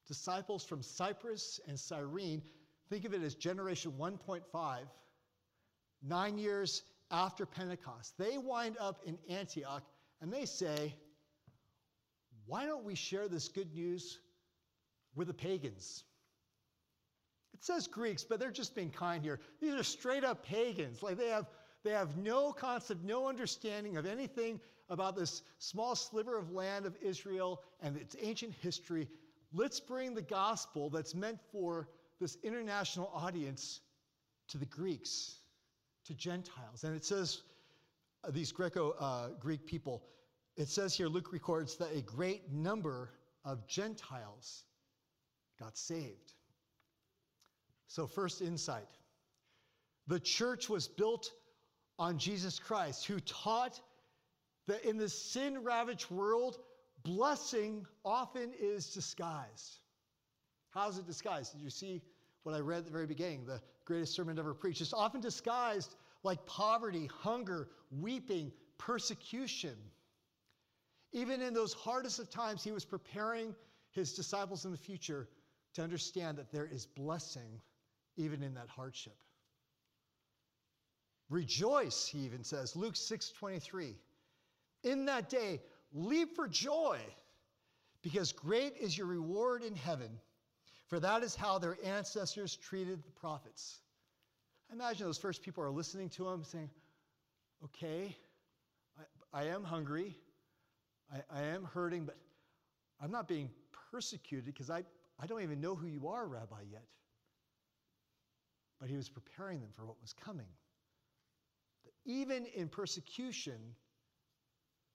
disciples 0.08 0.64
from 0.64 0.82
Cyprus 0.82 1.60
and 1.68 1.80
Cyrene, 1.80 2.42
think 2.90 3.06
of 3.06 3.14
it 3.14 3.22
as 3.22 3.36
generation 3.36 3.94
1.5, 4.00 4.42
nine 6.04 6.38
years 6.38 6.84
after 7.12 7.46
Pentecost, 7.46 8.18
they 8.18 8.38
wind 8.38 8.78
up 8.80 9.02
in 9.06 9.18
Antioch 9.30 9.84
and 10.22 10.32
they 10.32 10.46
say, 10.46 10.96
Why 12.46 12.66
don't 12.66 12.84
we 12.86 12.96
share 12.96 13.28
this 13.28 13.48
good 13.50 13.74
news 13.74 14.20
with 15.16 15.28
the 15.28 15.34
pagans? 15.34 16.04
It 17.54 17.64
says 17.64 17.88
Greeks, 17.88 18.24
but 18.24 18.40
they're 18.40 18.50
just 18.50 18.76
being 18.76 18.90
kind 18.90 19.24
here. 19.24 19.40
These 19.62 19.76
are 19.76 19.84
straight 19.84 20.24
up 20.24 20.46
pagans. 20.46 21.04
Like 21.04 21.18
they 21.18 21.30
have, 21.30 21.46
they 21.84 21.92
have 21.92 22.18
no 22.18 22.52
concept, 22.54 23.04
no 23.04 23.28
understanding 23.28 23.98
of 23.98 24.06
anything 24.06 24.60
about 24.92 25.16
this 25.16 25.42
small 25.58 25.96
sliver 25.96 26.38
of 26.38 26.52
land 26.52 26.86
of 26.86 26.96
Israel 27.02 27.64
and 27.82 27.96
its 27.96 28.16
ancient 28.22 28.54
history. 28.62 29.08
Let's 29.54 29.80
bring 29.80 30.14
the 30.14 30.22
gospel 30.22 30.90
that's 30.90 31.16
meant 31.16 31.40
for 31.52 31.88
this 32.20 32.38
international 32.44 33.10
audience 33.16 33.80
to 34.50 34.58
the 34.58 34.66
Greeks, 34.66 35.38
to 36.06 36.14
Gentiles. 36.14 36.84
And 36.84 36.96
it 36.96 37.06
says, 37.06 37.42
uh, 38.24 38.32
these 38.32 38.52
Greco 38.52 38.92
uh, 39.00 39.30
Greek 39.40 39.66
people, 39.66 40.04
it 40.58 40.68
says 40.68 40.94
here, 40.94 41.08
Luke 41.08 41.32
records 41.32 41.78
that 41.78 41.96
a 41.96 42.02
great 42.02 42.52
number 42.52 43.12
of 43.46 43.66
Gentiles 43.68 44.66
got 45.58 45.78
saved. 45.78 46.34
So, 47.88 48.08
first 48.08 48.42
insight 48.42 48.88
the 50.08 50.20
church 50.20 50.70
was 50.70 50.88
built 50.88 51.32
on 51.98 52.18
Jesus 52.18 52.60
Christ, 52.60 53.06
who 53.06 53.20
taught 53.22 53.80
that 54.72 54.88
in 54.88 54.98
this 54.98 55.14
sin 55.14 55.66
ravaged 55.66 56.10
world, 56.10 56.58
blessing 57.04 57.86
often 58.06 58.54
is 58.58 58.94
disguised. 58.94 59.80
How 60.70 60.88
is 60.88 60.98
it 60.98 61.06
disguised? 61.06 61.52
Did 61.52 61.62
you 61.62 61.70
see 61.70 62.02
what 62.44 62.56
I 62.56 62.60
read 62.60 62.80
at 62.80 62.86
the 62.86 62.92
very 62.92 63.06
beginning? 63.06 63.46
The 63.46 63.62
greatest 63.84 64.16
sermon 64.16 64.40
ever 64.40 64.54
preached. 64.54 64.80
It's 64.80 64.94
often 64.94 65.20
disguised 65.20 65.94
like 66.24 66.46
poverty, 66.46 67.10
hunger, 67.22 67.68
weeping, 67.92 68.54
persecution. 68.78 69.76
Even 71.12 71.42
in 71.42 71.54
those 71.54 71.74
hardest 71.74 72.20
of 72.20 72.30
times, 72.30 72.64
he 72.64 72.72
was 72.72 72.86
preparing 72.86 73.54
his 73.90 74.14
disciples 74.14 74.64
in 74.64 74.72
the 74.72 74.78
future 74.78 75.28
to 75.74 75.82
understand 75.82 76.38
that 76.38 76.50
there 76.54 76.66
is 76.66 76.86
blessing 76.86 77.60
even 78.16 78.42
in 78.42 78.54
that 78.54 78.70
hardship. 78.70 79.18
Rejoice, 81.30 82.08
he 82.08 82.20
even 82.20 82.46
says, 82.46 82.74
Luke 82.78 82.96
6 82.96 83.32
23. 83.32 83.98
In 84.84 85.06
that 85.06 85.30
day, 85.30 85.62
leap 85.94 86.36
for 86.36 86.48
joy, 86.48 87.00
because 88.02 88.32
great 88.32 88.78
is 88.78 88.98
your 88.98 89.08
reward 89.08 89.64
in 89.64 89.76
heaven, 89.76 90.20
for 90.88 91.00
that 91.00 91.24
is 91.24 91.36
how 91.36 91.60
their 91.60 91.78
ancestors 91.84 92.56
treated 92.56 93.04
the 93.04 93.12
prophets. 93.12 93.80
I 94.70 94.74
imagine 94.74 95.06
those 95.06 95.18
first 95.18 95.44
people 95.44 95.64
are 95.64 95.70
listening 95.70 96.10
to 96.12 96.28
him 96.28 96.44
saying, 96.44 96.70
Okay, 97.64 98.16
I, 99.34 99.42
I 99.42 99.44
am 99.46 99.64
hungry, 99.64 100.18
I, 101.14 101.40
I 101.40 101.44
am 101.44 101.64
hurting, 101.64 102.06
but 102.06 102.18
I'm 103.02 103.12
not 103.12 103.28
being 103.28 103.50
persecuted 103.92 104.46
because 104.46 104.70
I, 104.70 104.84
I 105.20 105.28
don't 105.28 105.42
even 105.42 105.62
know 105.62 105.76
who 105.76 105.88
you 105.88 106.08
are, 106.08 106.28
Rabbi, 106.28 106.62
yet. 106.72 106.86
But 108.80 108.90
he 108.90 108.98
was 108.98 109.10
preparing 109.10 109.60
them 109.60 109.70
for 109.76 109.86
what 109.86 110.02
was 110.02 110.14
coming. 110.14 110.48
Even 112.06 112.48
in 112.48 112.68
persecution, 112.68 113.60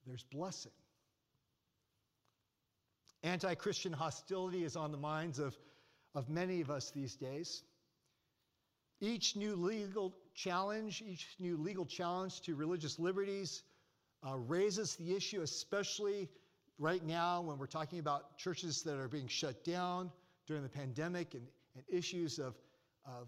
there's 0.07 0.23
blessing. 0.23 0.71
Anti 3.23 3.55
Christian 3.55 3.91
hostility 3.91 4.63
is 4.63 4.75
on 4.75 4.91
the 4.91 4.97
minds 4.97 5.39
of, 5.39 5.55
of 6.15 6.29
many 6.29 6.61
of 6.61 6.69
us 6.69 6.91
these 6.91 7.15
days. 7.15 7.63
Each 8.99 9.35
new 9.35 9.55
legal 9.55 10.15
challenge, 10.33 11.03
each 11.05 11.27
new 11.39 11.57
legal 11.57 11.85
challenge 11.85 12.41
to 12.41 12.55
religious 12.55 12.97
liberties 12.97 13.63
uh, 14.27 14.35
raises 14.35 14.95
the 14.95 15.15
issue, 15.15 15.41
especially 15.41 16.29
right 16.79 17.03
now 17.03 17.41
when 17.41 17.57
we're 17.57 17.67
talking 17.67 17.99
about 17.99 18.37
churches 18.37 18.83
that 18.83 18.97
are 18.97 19.07
being 19.07 19.27
shut 19.27 19.63
down 19.63 20.11
during 20.47 20.63
the 20.63 20.69
pandemic 20.69 21.33
and, 21.33 21.45
and 21.75 21.83
issues 21.89 22.39
of, 22.39 22.55
of 23.05 23.27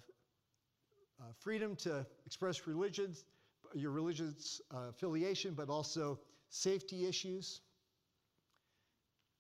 uh, 1.20 1.26
freedom 1.40 1.76
to 1.76 2.06
express 2.26 2.66
religions, 2.66 3.26
your 3.74 3.92
religious 3.92 4.62
uh, 4.74 4.90
affiliation, 4.90 5.54
but 5.54 5.70
also 5.70 6.20
safety 6.50 7.08
issues. 7.08 7.62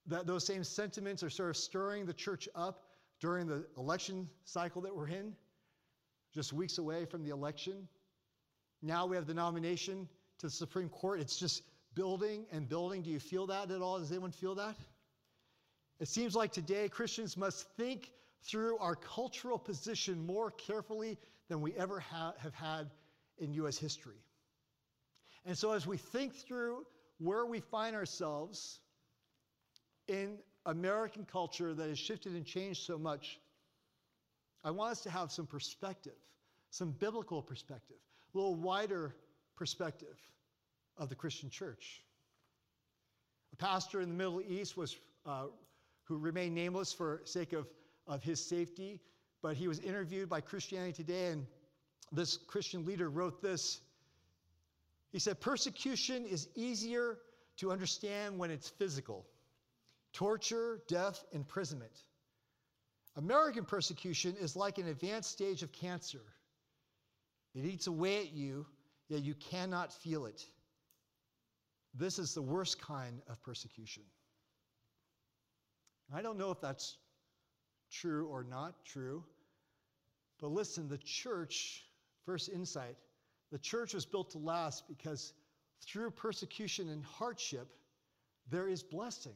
That 0.08 0.26
those 0.26 0.46
same 0.46 0.64
sentiments 0.64 1.24
are 1.24 1.30
sort 1.30 1.50
of 1.50 1.58
stirring 1.58 2.06
the 2.06 2.14
church 2.14 2.50
up 2.56 2.86
during 3.20 3.48
the 3.48 3.66
election 3.78 4.30
cycle 4.46 4.82
that 4.82 4.96
we're 4.96 5.10
in, 5.10 5.36
just 6.34 6.54
weeks 6.54 6.78
away 6.78 7.06
from 7.06 7.24
the 7.24 7.30
election. 7.30 7.88
Now 8.82 9.06
we 9.06 9.16
have 9.16 9.28
the 9.28 9.34
nomination 9.34 10.08
to 10.40 10.48
the 10.48 10.52
Supreme 10.52 10.90
Court. 10.90 11.20
It's 11.20 11.38
just 11.38 11.64
building 11.96 12.46
and 12.52 12.68
building. 12.68 13.02
Do 13.02 13.10
you 13.10 13.20
feel 13.20 13.48
that 13.48 13.72
at 13.72 13.82
all? 13.82 14.00
Does 14.00 14.12
anyone 14.12 14.32
feel 14.32 14.56
that? 14.56 14.76
It 16.00 16.08
seems 16.08 16.36
like 16.36 16.54
today 16.54 16.88
Christians 16.88 17.36
must 17.36 17.68
think 17.76 18.12
through 18.44 18.78
our 18.78 18.96
cultural 18.96 19.60
position 19.60 20.26
more 20.26 20.52
carefully 20.52 21.18
than 21.50 21.60
we 21.62 21.74
ever 21.74 22.00
ha- 22.00 22.34
have 22.40 22.54
had 22.54 22.90
in 23.38 23.54
U.S. 23.56 23.78
history. 23.78 24.24
And 25.46 25.58
so, 25.58 25.74
as 25.74 25.86
we 25.86 25.98
think 25.98 26.36
through 26.36 26.86
where 27.20 27.46
we 27.46 27.60
find 27.60 27.96
ourselves 27.96 28.80
in 30.08 30.38
American 30.66 31.26
culture 31.26 31.74
that 31.74 31.90
has 31.90 32.00
shifted 32.00 32.34
and 32.34 32.46
changed 32.46 32.84
so 32.84 32.98
much, 32.98 33.40
I 34.64 34.72
want 34.72 34.92
us 34.92 35.02
to 35.02 35.10
have 35.10 35.32
some 35.32 35.46
perspective, 35.46 36.18
some 36.70 36.92
biblical 36.92 37.42
perspective, 37.42 37.98
a 38.34 38.38
little 38.38 38.56
wider 38.56 39.16
perspective 39.56 40.18
of 40.98 41.10
the 41.10 41.16
Christian 41.16 41.50
church. 41.50 42.04
A 43.54 43.56
pastor 43.56 44.02
in 44.02 44.10
the 44.10 44.16
Middle 44.16 44.42
East 44.42 44.78
was, 44.78 44.98
uh, 45.26 45.46
who 46.04 46.18
remained 46.18 46.56
nameless 46.56 46.94
for 46.94 47.22
sake 47.24 47.54
of, 47.54 47.68
of 48.08 48.24
his 48.24 48.44
safety, 48.44 49.00
but 49.42 49.56
he 49.56 49.68
was 49.68 49.80
interviewed 49.80 50.30
by 50.30 50.42
Christianity 50.42 51.04
Today, 51.04 51.28
and 51.28 51.46
this 52.12 52.38
Christian 52.38 52.86
leader 52.86 53.10
wrote 53.10 53.42
this. 53.42 53.82
He 55.12 55.20
said, 55.20 55.40
Persecution 55.40 56.26
is 56.26 56.48
easier 56.56 57.18
to 57.58 57.72
understand 57.72 58.38
when 58.38 58.52
it's 58.52 58.70
physical 58.70 59.26
torture, 60.14 60.82
death, 60.88 61.24
imprisonment. 61.32 61.92
American 63.16 63.66
persecution 63.66 64.36
is 64.40 64.56
like 64.56 64.78
an 64.78 64.88
advanced 64.88 65.32
stage 65.32 65.62
of 65.62 65.72
cancer. 65.72 66.22
It 67.54 67.66
eats 67.66 67.88
away 67.88 68.20
at 68.20 68.32
you, 68.32 68.66
yet 69.08 69.22
you 69.22 69.36
cannot 69.36 69.94
feel 69.94 70.26
it. 70.26 70.44
This 71.94 72.20
is 72.20 72.34
the 72.34 72.42
worst 72.42 72.82
kind 72.82 73.22
of 73.28 73.42
persecution. 73.44 74.04
I 76.14 76.22
don't 76.22 76.38
know 76.38 76.52
if 76.52 76.62
that's 76.62 76.98
true 77.92 78.28
or 78.28 78.44
not 78.44 78.86
true, 78.86 79.24
but 80.40 80.52
listen, 80.52 80.88
the 80.88 80.98
church, 80.98 81.84
first 82.26 82.50
insight, 82.50 82.96
the 83.52 83.60
church 83.60 83.94
was 83.94 84.06
built 84.06 84.32
to 84.32 84.38
last 84.38 84.88
because 84.88 85.34
through 85.82 86.12
persecution 86.12 86.90
and 86.90 87.04
hardship, 87.04 87.68
there 88.50 88.68
is 88.68 88.84
blessing. 88.84 89.36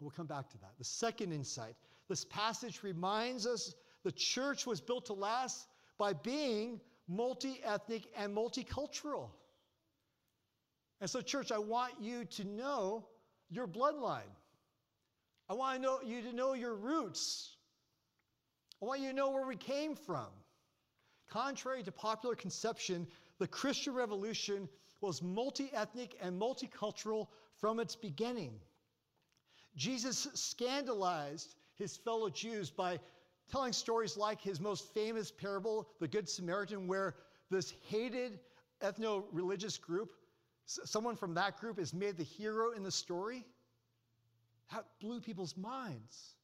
We'll 0.00 0.10
come 0.10 0.26
back 0.26 0.50
to 0.50 0.58
that. 0.58 0.72
The 0.78 0.84
second 0.84 1.32
insight 1.32 1.74
this 2.08 2.24
passage 2.24 2.82
reminds 2.82 3.46
us 3.46 3.74
the 4.04 4.12
church 4.12 4.66
was 4.66 4.80
built 4.80 5.06
to 5.06 5.12
last 5.12 5.66
by 5.98 6.12
being 6.12 6.80
multi 7.08 7.60
ethnic 7.64 8.06
and 8.16 8.36
multicultural. 8.36 9.30
And 11.00 11.10
so, 11.10 11.20
church, 11.20 11.52
I 11.52 11.58
want 11.58 11.94
you 12.00 12.24
to 12.24 12.44
know 12.44 13.06
your 13.50 13.66
bloodline. 13.66 14.32
I 15.48 15.54
want 15.54 15.76
to 15.76 15.82
know 15.82 16.00
you 16.04 16.22
to 16.22 16.32
know 16.32 16.54
your 16.54 16.74
roots. 16.74 17.56
I 18.82 18.86
want 18.86 19.00
you 19.00 19.08
to 19.08 19.14
know 19.14 19.30
where 19.30 19.46
we 19.46 19.56
came 19.56 19.94
from. 19.94 20.28
Contrary 21.28 21.82
to 21.82 21.92
popular 21.92 22.34
conception, 22.34 23.06
the 23.38 23.46
Christian 23.46 23.94
revolution 23.94 24.68
was 25.00 25.22
multi 25.22 25.70
ethnic 25.72 26.16
and 26.20 26.40
multicultural 26.40 27.28
from 27.58 27.80
its 27.80 27.96
beginning. 27.96 28.60
Jesus 29.76 30.28
scandalized 30.34 31.54
his 31.74 31.96
fellow 31.96 32.30
Jews 32.30 32.70
by 32.70 32.98
telling 33.50 33.72
stories 33.72 34.16
like 34.16 34.40
his 34.40 34.60
most 34.60 34.92
famous 34.94 35.30
parable, 35.30 35.88
the 36.00 36.08
Good 36.08 36.28
Samaritan, 36.28 36.86
where 36.86 37.14
this 37.50 37.74
hated 37.88 38.40
ethno 38.80 39.24
religious 39.32 39.76
group, 39.76 40.12
someone 40.64 41.16
from 41.16 41.34
that 41.34 41.58
group, 41.58 41.78
is 41.78 41.92
made 41.92 42.16
the 42.16 42.24
hero 42.24 42.72
in 42.72 42.82
the 42.82 42.90
story. 42.90 43.44
That 44.72 44.84
blew 45.00 45.20
people's 45.20 45.56
minds. 45.56 46.34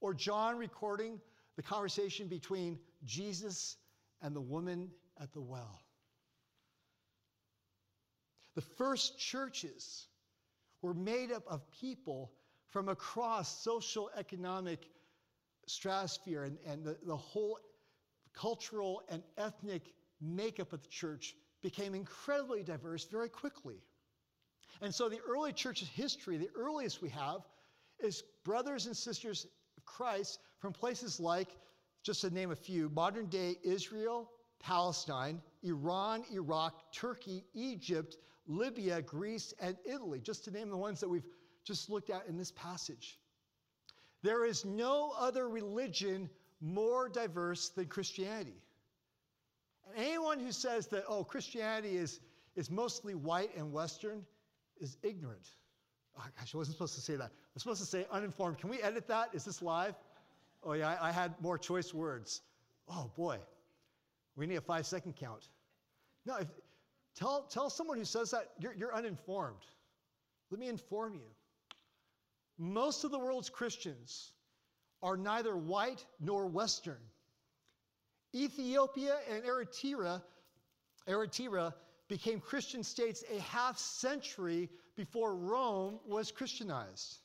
Or 0.00 0.14
John 0.14 0.56
recording 0.56 1.20
the 1.56 1.62
conversation 1.62 2.28
between 2.28 2.78
Jesus 3.04 3.76
and 4.22 4.34
the 4.34 4.40
woman 4.40 4.90
at 5.20 5.32
the 5.32 5.40
well. 5.40 5.82
The 8.54 8.62
first 8.62 9.18
churches 9.18 10.06
were 10.82 10.94
made 10.94 11.30
up 11.32 11.44
of 11.46 11.70
people 11.80 12.32
from 12.68 12.88
across 12.88 13.62
social 13.62 14.10
economic 14.16 14.88
stratosphere 15.66 16.44
and, 16.44 16.58
and 16.66 16.84
the, 16.84 16.96
the 17.06 17.16
whole 17.16 17.58
cultural 18.34 19.02
and 19.08 19.22
ethnic 19.36 19.94
makeup 20.20 20.72
of 20.72 20.82
the 20.82 20.88
church 20.88 21.34
became 21.62 21.94
incredibly 21.94 22.62
diverse 22.62 23.04
very 23.04 23.28
quickly. 23.28 23.82
And 24.80 24.94
so 24.94 25.08
the 25.08 25.20
early 25.28 25.52
church's 25.52 25.88
history, 25.88 26.36
the 26.36 26.50
earliest 26.56 27.02
we 27.02 27.08
have, 27.10 27.40
is 28.00 28.22
brothers 28.44 28.86
and 28.86 28.96
sisters 28.96 29.46
of 29.76 29.84
Christ 29.84 30.38
from 30.60 30.72
places 30.72 31.18
like, 31.18 31.48
just 32.02 32.20
to 32.22 32.30
name 32.30 32.50
a 32.50 32.56
few, 32.56 32.88
modern 32.90 33.26
day 33.26 33.56
Israel, 33.62 34.30
Palestine, 34.60 35.40
Iran, 35.62 36.24
Iraq, 36.32 36.92
Turkey, 36.92 37.44
Egypt, 37.54 38.16
Libya, 38.46 39.02
Greece, 39.02 39.52
and 39.60 39.76
Italy, 39.84 40.20
just 40.20 40.44
to 40.44 40.50
name 40.50 40.70
the 40.70 40.76
ones 40.76 41.00
that 41.00 41.08
we've 41.08 41.26
just 41.64 41.90
looked 41.90 42.10
at 42.10 42.26
in 42.26 42.36
this 42.36 42.52
passage. 42.52 43.18
There 44.22 44.44
is 44.44 44.64
no 44.64 45.12
other 45.18 45.48
religion 45.48 46.28
more 46.60 47.08
diverse 47.08 47.68
than 47.70 47.86
Christianity. 47.86 48.62
And 49.86 50.04
anyone 50.04 50.40
who 50.40 50.50
says 50.50 50.86
that, 50.88 51.04
oh, 51.08 51.24
Christianity 51.24 51.96
is, 51.96 52.20
is 52.56 52.70
mostly 52.70 53.14
white 53.14 53.54
and 53.56 53.72
Western 53.72 54.24
is 54.80 54.96
ignorant. 55.02 55.48
Oh, 56.18 56.24
gosh, 56.38 56.54
I 56.54 56.58
wasn't 56.58 56.76
supposed 56.76 56.94
to 56.96 57.00
say 57.00 57.14
that. 57.14 57.30
I 57.30 57.50
was 57.54 57.62
supposed 57.62 57.80
to 57.80 57.86
say 57.86 58.06
uninformed. 58.10 58.58
Can 58.58 58.70
we 58.70 58.82
edit 58.82 59.06
that? 59.08 59.30
Is 59.32 59.44
this 59.44 59.62
live? 59.62 59.94
Oh, 60.62 60.72
yeah, 60.72 60.96
I, 61.00 61.12
had 61.12 61.40
more 61.40 61.56
choice 61.56 61.94
words. 61.94 62.42
Oh, 62.88 63.10
boy. 63.16 63.38
We 64.36 64.46
need 64.46 64.56
a 64.56 64.60
five 64.60 64.86
second 64.86 65.16
count. 65.16 65.48
No, 66.26 66.36
if, 66.36 66.48
tell, 67.16 67.42
tell 67.50 67.70
someone 67.70 67.98
who 67.98 68.04
says 68.04 68.30
that 68.32 68.50
you're, 68.58 68.74
you're 68.74 68.94
uninformed. 68.94 69.64
Let 70.50 70.60
me 70.60 70.68
inform 70.68 71.14
you. 71.14 71.26
Most 72.58 73.04
of 73.04 73.10
the 73.10 73.18
world's 73.18 73.50
Christians 73.50 74.32
are 75.02 75.16
neither 75.16 75.56
white 75.56 76.04
nor 76.20 76.46
Western. 76.46 76.98
Ethiopia 78.34 79.16
and 79.30 79.44
Eritrea, 79.44 80.22
Eritrea 81.06 81.72
became 82.08 82.40
Christian 82.40 82.82
states 82.82 83.24
a 83.34 83.40
half 83.40 83.78
century 83.78 84.68
before 84.96 85.36
Rome 85.36 86.00
was 86.06 86.32
Christianized. 86.32 87.20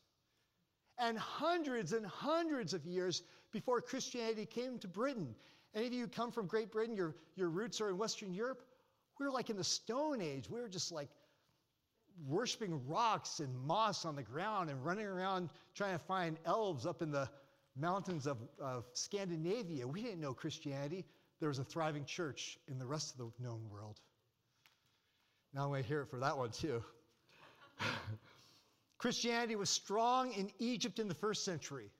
And 1.00 1.18
hundreds 1.18 1.94
and 1.94 2.06
hundreds 2.06 2.74
of 2.74 2.86
years 2.86 3.24
before 3.52 3.82
Christianity 3.82 4.46
came 4.46 4.78
to 4.80 4.88
Britain. 4.88 5.36
Any 5.76 5.88
of 5.88 5.94
you 5.94 6.08
come 6.08 6.32
from 6.32 6.46
Great 6.46 6.72
Britain, 6.72 6.96
your, 6.96 7.16
your 7.36 7.50
roots 7.50 7.82
are 7.82 7.90
in 7.90 7.98
Western 7.98 8.34
Europe? 8.34 8.62
We 9.20 9.26
were 9.26 9.32
like 9.32 9.50
in 9.50 9.58
the 9.58 9.64
Stone 9.64 10.22
Age. 10.22 10.50
We 10.50 10.62
were 10.62 10.70
just 10.70 10.92
like 10.92 11.10
worshiping 12.28 12.80
rocks 12.88 13.40
and 13.40 13.56
moss 13.66 14.06
on 14.06 14.16
the 14.16 14.24
ground 14.24 14.70
and 14.70 14.84
running 14.86 15.06
around 15.06 15.50
trying 15.76 15.98
to 15.98 16.04
find 16.04 16.38
elves 16.46 16.86
up 16.86 17.02
in 17.02 17.12
the 17.12 17.30
mountains 17.76 18.28
of, 18.28 18.38
of 18.60 18.86
Scandinavia. 18.94 19.88
We 19.88 20.04
didn't 20.04 20.22
know 20.22 20.34
Christianity. 20.34 21.06
There 21.40 21.50
was 21.50 21.60
a 21.60 21.64
thriving 21.64 22.06
church 22.06 22.58
in 22.68 22.78
the 22.78 22.86
rest 22.86 23.14
of 23.14 23.18
the 23.18 23.44
known 23.44 23.62
world. 23.70 24.00
Now 25.54 25.64
I'm 25.64 25.70
going 25.70 25.84
to 25.84 25.88
hear 25.88 26.02
it 26.02 26.10
for 26.10 26.20
that 26.20 26.38
one 26.38 26.52
too. 26.52 26.84
Christianity 29.04 29.58
was 29.58 29.70
strong 29.70 30.32
in 30.32 30.50
Egypt 30.60 30.98
in 30.98 31.10
the 31.10 31.14
first 31.14 31.44
century, 31.44 31.92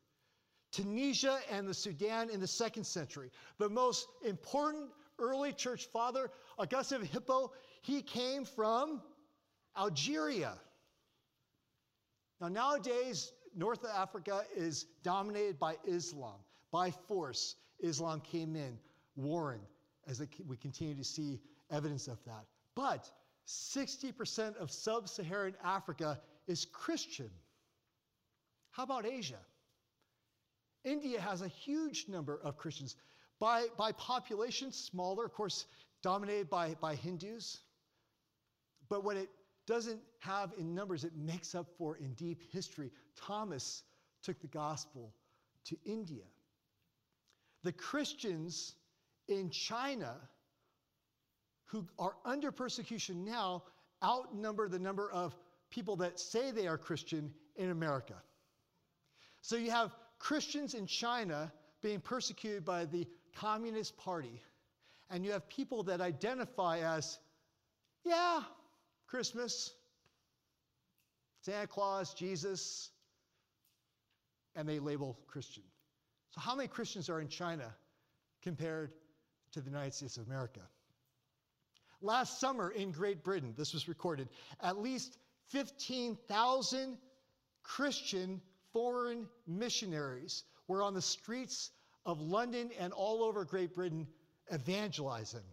Tunisia 0.72 1.38
and 1.52 1.68
the 1.68 1.74
Sudan 1.74 2.30
in 2.30 2.40
the 2.40 2.48
second 2.48 2.86
century. 2.86 3.30
The 3.58 3.68
most 3.68 4.08
important 4.26 4.90
early 5.20 5.52
church 5.52 5.88
father, 5.88 6.32
Augustine 6.58 7.02
of 7.02 7.10
Hippo, 7.10 7.52
he 7.82 8.02
came 8.02 8.46
from 8.46 9.02
Algeria. 9.78 10.54
Now, 12.40 12.48
nowadays, 12.48 13.34
North 13.54 13.86
Africa 13.86 14.44
is 14.56 14.86
dominated 15.04 15.60
by 15.60 15.76
Islam. 15.86 16.40
By 16.72 16.92
force, 16.92 17.58
Islam 17.82 18.22
came 18.22 18.56
in, 18.56 18.80
warring, 19.18 19.68
as 20.08 20.22
we 20.48 20.56
continue 20.56 20.96
to 20.96 21.04
see 21.04 21.42
evidence 21.70 22.08
of 22.08 22.24
that. 22.24 22.46
But 22.76 23.12
60% 23.46 24.56
of 24.56 24.72
sub 24.72 25.10
Saharan 25.10 25.56
Africa 25.66 26.22
is 26.48 26.66
Christian. 26.66 27.30
How 28.72 28.84
about 28.84 29.06
Asia? 29.06 29.40
India 30.84 31.20
has 31.20 31.42
a 31.42 31.48
huge 31.48 32.06
number 32.08 32.40
of 32.44 32.58
Christians. 32.58 32.96
By, 33.40 33.66
by 33.78 33.92
population, 33.94 34.72
smaller, 34.72 35.26
of 35.26 35.34
course, 35.34 35.66
dominated 36.02 36.50
by, 36.50 36.76
by 36.82 36.96
Hindus. 36.96 37.60
But 38.90 39.04
what 39.04 39.18
it 39.18 39.30
doesn't 39.66 40.02
have 40.20 40.54
in 40.58 40.76
numbers, 40.76 41.04
it 41.04 41.16
makes 41.16 41.56
up 41.56 41.68
for 41.78 41.98
in 41.98 42.14
deep 42.14 42.42
history. 42.52 42.92
Thomas 43.16 43.84
took 44.22 44.40
the 44.42 44.48
gospel 44.48 45.14
to 45.66 45.78
India. 45.86 46.24
The 47.64 47.72
Christians 47.72 48.76
in 49.28 49.50
China 49.50 50.16
who 51.66 51.88
are 51.98 52.16
under 52.26 52.52
persecution 52.52 53.24
now 53.24 53.64
outnumber 54.04 54.68
the 54.68 54.80
number 54.80 55.10
of 55.12 55.36
people 55.74 55.96
that 55.96 56.20
say 56.20 56.52
they 56.52 56.68
are 56.68 56.78
Christian 56.78 57.34
in 57.56 57.72
America. 57.72 58.14
So 59.42 59.56
you 59.56 59.72
have 59.72 59.92
Christians 60.20 60.76
in 60.76 60.86
China 60.86 61.52
being 61.82 62.00
persecuted 62.00 62.64
by 62.64 62.86
the 62.86 63.08
Communist 63.36 63.98
Party, 63.98 64.40
and 65.10 65.26
you 65.26 65.32
have 65.32 65.50
people 65.50 65.84
that 65.84 66.00
identify 66.00 66.80
as, 66.80 67.18
yeah, 68.06 68.42
Christmas, 69.08 69.74
Santa 71.42 71.66
Claus, 71.66 72.14
Jesus, 72.14 72.92
and 74.56 74.70
they 74.70 74.78
label 74.78 75.18
Christian. 75.26 75.64
So, 76.30 76.42
how 76.42 76.56
many 76.56 76.68
Christians 76.68 77.10
are 77.10 77.20
in 77.20 77.28
China 77.28 77.74
compared 78.44 78.94
to 79.54 79.62
the 79.62 79.70
United 79.70 79.96
States 79.96 80.18
of 80.18 80.28
America? 80.28 80.62
Last 82.02 82.40
summer 82.40 82.70
in 82.70 82.92
Great 82.92 83.24
Britain, 83.24 83.56
this 83.58 83.74
was 83.74 83.88
recorded, 83.88 84.30
at 84.62 84.78
least 84.78 85.18
15,000 85.54 86.98
Christian 87.62 88.42
foreign 88.74 89.28
missionaries 89.48 90.44
were 90.68 90.82
on 90.82 90.96
the 90.96 91.02
streets 91.02 91.70
of 92.08 92.20
London 92.20 92.72
and 92.80 92.92
all 92.92 93.24
over 93.24 93.46
Great 93.46 93.76
Britain 93.76 94.08
evangelizing. 94.52 95.44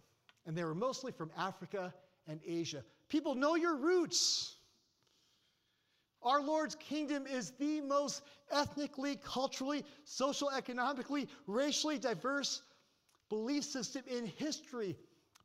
And 0.47 0.57
they 0.57 0.65
were 0.65 0.75
mostly 0.75 1.13
from 1.13 1.31
Africa 1.37 1.93
and 2.27 2.41
Asia. 2.47 2.83
People, 3.11 3.35
know 3.35 3.57
your 3.57 3.77
roots. 3.77 4.57
Our 6.23 6.41
Lord's 6.41 6.77
kingdom 6.77 7.27
is 7.27 7.51
the 7.59 7.83
most 7.83 8.23
ethnically, 8.51 9.17
culturally, 9.17 9.85
social, 10.05 10.51
economically, 10.51 11.29
racially 11.47 11.99
diverse 11.99 12.63
belief 13.29 13.65
system 13.65 14.03
in 14.11 14.25
history, 14.25 14.97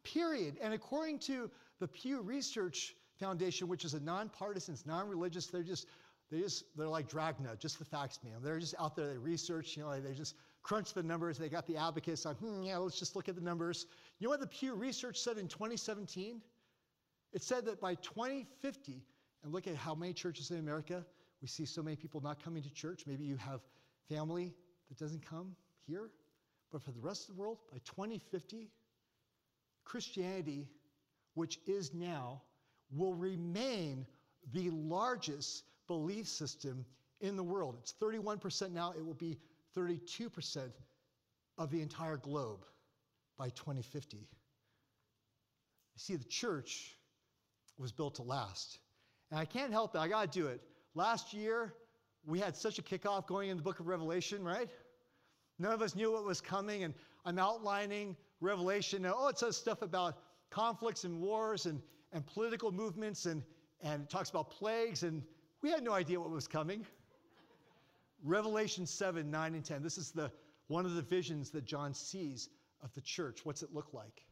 period. 0.04 0.58
And 0.62 0.74
according 0.74 1.20
to 1.20 1.52
the 1.82 1.88
Pew 1.90 2.22
Research 2.22 2.96
Foundation, 3.20 3.68
which 3.68 3.86
is 3.86 3.94
a 3.94 4.00
nonpartisan, 4.00 4.74
it's 4.74 4.86
non-religious, 4.86 5.48
they're 5.48 5.64
just 5.64 5.88
they 6.32 6.40
just 6.40 6.66
they're 6.76 6.88
like 6.88 7.08
Dragnet, 7.08 7.60
just 7.60 7.78
the 7.78 7.86
facts, 7.86 8.20
man. 8.24 8.34
They're 8.42 8.60
just 8.60 8.76
out 8.80 8.96
there. 8.96 9.08
They 9.08 9.18
research, 9.18 9.78
you 9.78 9.84
know, 9.84 10.00
they 10.00 10.14
just 10.14 10.36
crunch 10.64 10.94
the 10.94 11.04
numbers. 11.04 11.38
They 11.38 11.50
got 11.50 11.68
the 11.68 11.78
advocates 11.78 12.26
like, 12.26 12.38
hmm, 12.38 12.64
yeah, 12.64 12.78
let's 12.78 12.98
just 12.98 13.16
look 13.16 13.30
at 13.30 13.36
the 13.36 13.42
numbers. 13.42 13.86
You 14.20 14.26
know 14.26 14.32
what 14.32 14.40
the 14.40 14.48
Pew 14.48 14.74
Research 14.74 15.20
said 15.20 15.38
in 15.38 15.48
2017? 15.48 16.42
It 17.32 17.44
said 17.44 17.66
that 17.66 17.80
by 17.80 17.96
2050, 17.96 19.04
and 19.44 19.54
look 19.54 19.68
at 19.68 19.76
how 19.76 19.94
many 19.94 20.14
churches 20.14 20.50
in 20.50 20.58
America, 20.58 21.06
we 21.42 21.48
see 21.48 21.66
so 21.66 21.84
many 21.84 21.96
people 21.96 22.22
not 22.22 22.44
coming 22.44 22.64
to 22.64 22.74
church. 22.74 23.04
Maybe 23.06 23.26
you 23.26 23.36
have 23.38 23.62
family 24.10 24.54
that 24.90 24.98
doesn't 24.98 25.24
come 25.24 25.56
here. 25.86 26.10
But 26.72 26.82
for 26.84 26.92
the 26.92 27.00
rest 27.00 27.30
of 27.30 27.36
the 27.36 27.42
world, 27.42 27.60
by 27.72 27.78
2050, 27.86 28.70
Christianity, 29.84 30.68
which 31.36 31.60
is 31.68 31.94
now, 31.94 32.42
will 32.96 33.14
remain 33.14 34.06
the 34.54 34.70
largest 34.72 35.64
belief 35.88 36.28
system 36.28 36.86
in 37.22 37.36
the 37.36 37.44
world. 37.44 37.76
It's 37.80 37.94
31% 38.02 38.72
now, 38.72 38.94
it 38.98 39.06
will 39.06 39.14
be 39.14 39.38
32% 39.76 40.72
of 41.58 41.72
the 41.72 41.82
entire 41.82 42.18
globe 42.18 42.66
by 43.38 43.50
2050. 43.50 44.18
You 44.18 44.26
see, 45.98 46.16
the 46.16 46.26
church 46.26 46.96
was 47.78 47.92
built 47.92 48.16
to 48.16 48.24
last. 48.24 48.80
And 49.32 49.40
I 49.40 49.46
can't 49.46 49.72
help 49.72 49.96
it, 49.96 50.00
I 50.00 50.08
gotta 50.08 50.28
do 50.28 50.48
it. 50.48 50.62
Last 50.94 51.34
year, 51.34 51.74
we 52.26 52.40
had 52.40 52.56
such 52.56 52.80
a 52.80 52.82
kickoff 52.82 53.28
going 53.28 53.50
in 53.50 53.58
the 53.58 53.64
book 53.64 53.80
of 53.80 53.88
Revelation, 53.88 54.44
right? 54.44 54.70
None 55.60 55.72
of 55.72 55.82
us 55.82 55.96
knew 55.96 56.12
what 56.12 56.26
was 56.26 56.42
coming, 56.42 56.84
and 56.84 56.94
I'm 57.26 57.40
outlining 57.40 58.16
Revelation. 58.42 59.02
Now, 59.02 59.16
oh, 59.18 59.28
it 59.28 59.38
says 59.38 59.56
stuff 59.56 59.82
about 59.82 60.18
conflicts 60.50 61.04
and 61.04 61.22
wars 61.22 61.66
and, 61.66 61.82
and 62.16 62.26
political 62.26 62.72
movements, 62.72 63.26
and, 63.26 63.44
and 63.84 64.10
talks 64.10 64.30
about 64.30 64.50
plagues, 64.50 65.04
and 65.04 65.22
we 65.62 65.70
had 65.70 65.84
no 65.84 65.92
idea 65.92 66.20
what 66.20 66.32
was 66.32 66.48
coming. 66.48 66.86
Revelation 68.24 68.88
7, 68.88 69.30
9, 69.30 69.54
and 69.54 69.66
10. 69.66 69.84
This 69.84 69.98
is 69.98 70.12
the, 70.12 70.32
one 70.68 70.86
of 70.86 70.96
the 70.96 71.02
visions 71.02 71.52
that 71.52 71.66
John 71.66 71.94
sees 71.94 72.50
of 72.82 72.94
the 72.94 73.02
church. 73.02 73.42
What's 73.44 73.64
it 73.64 73.74
look 73.74 73.94
like? 73.94 74.24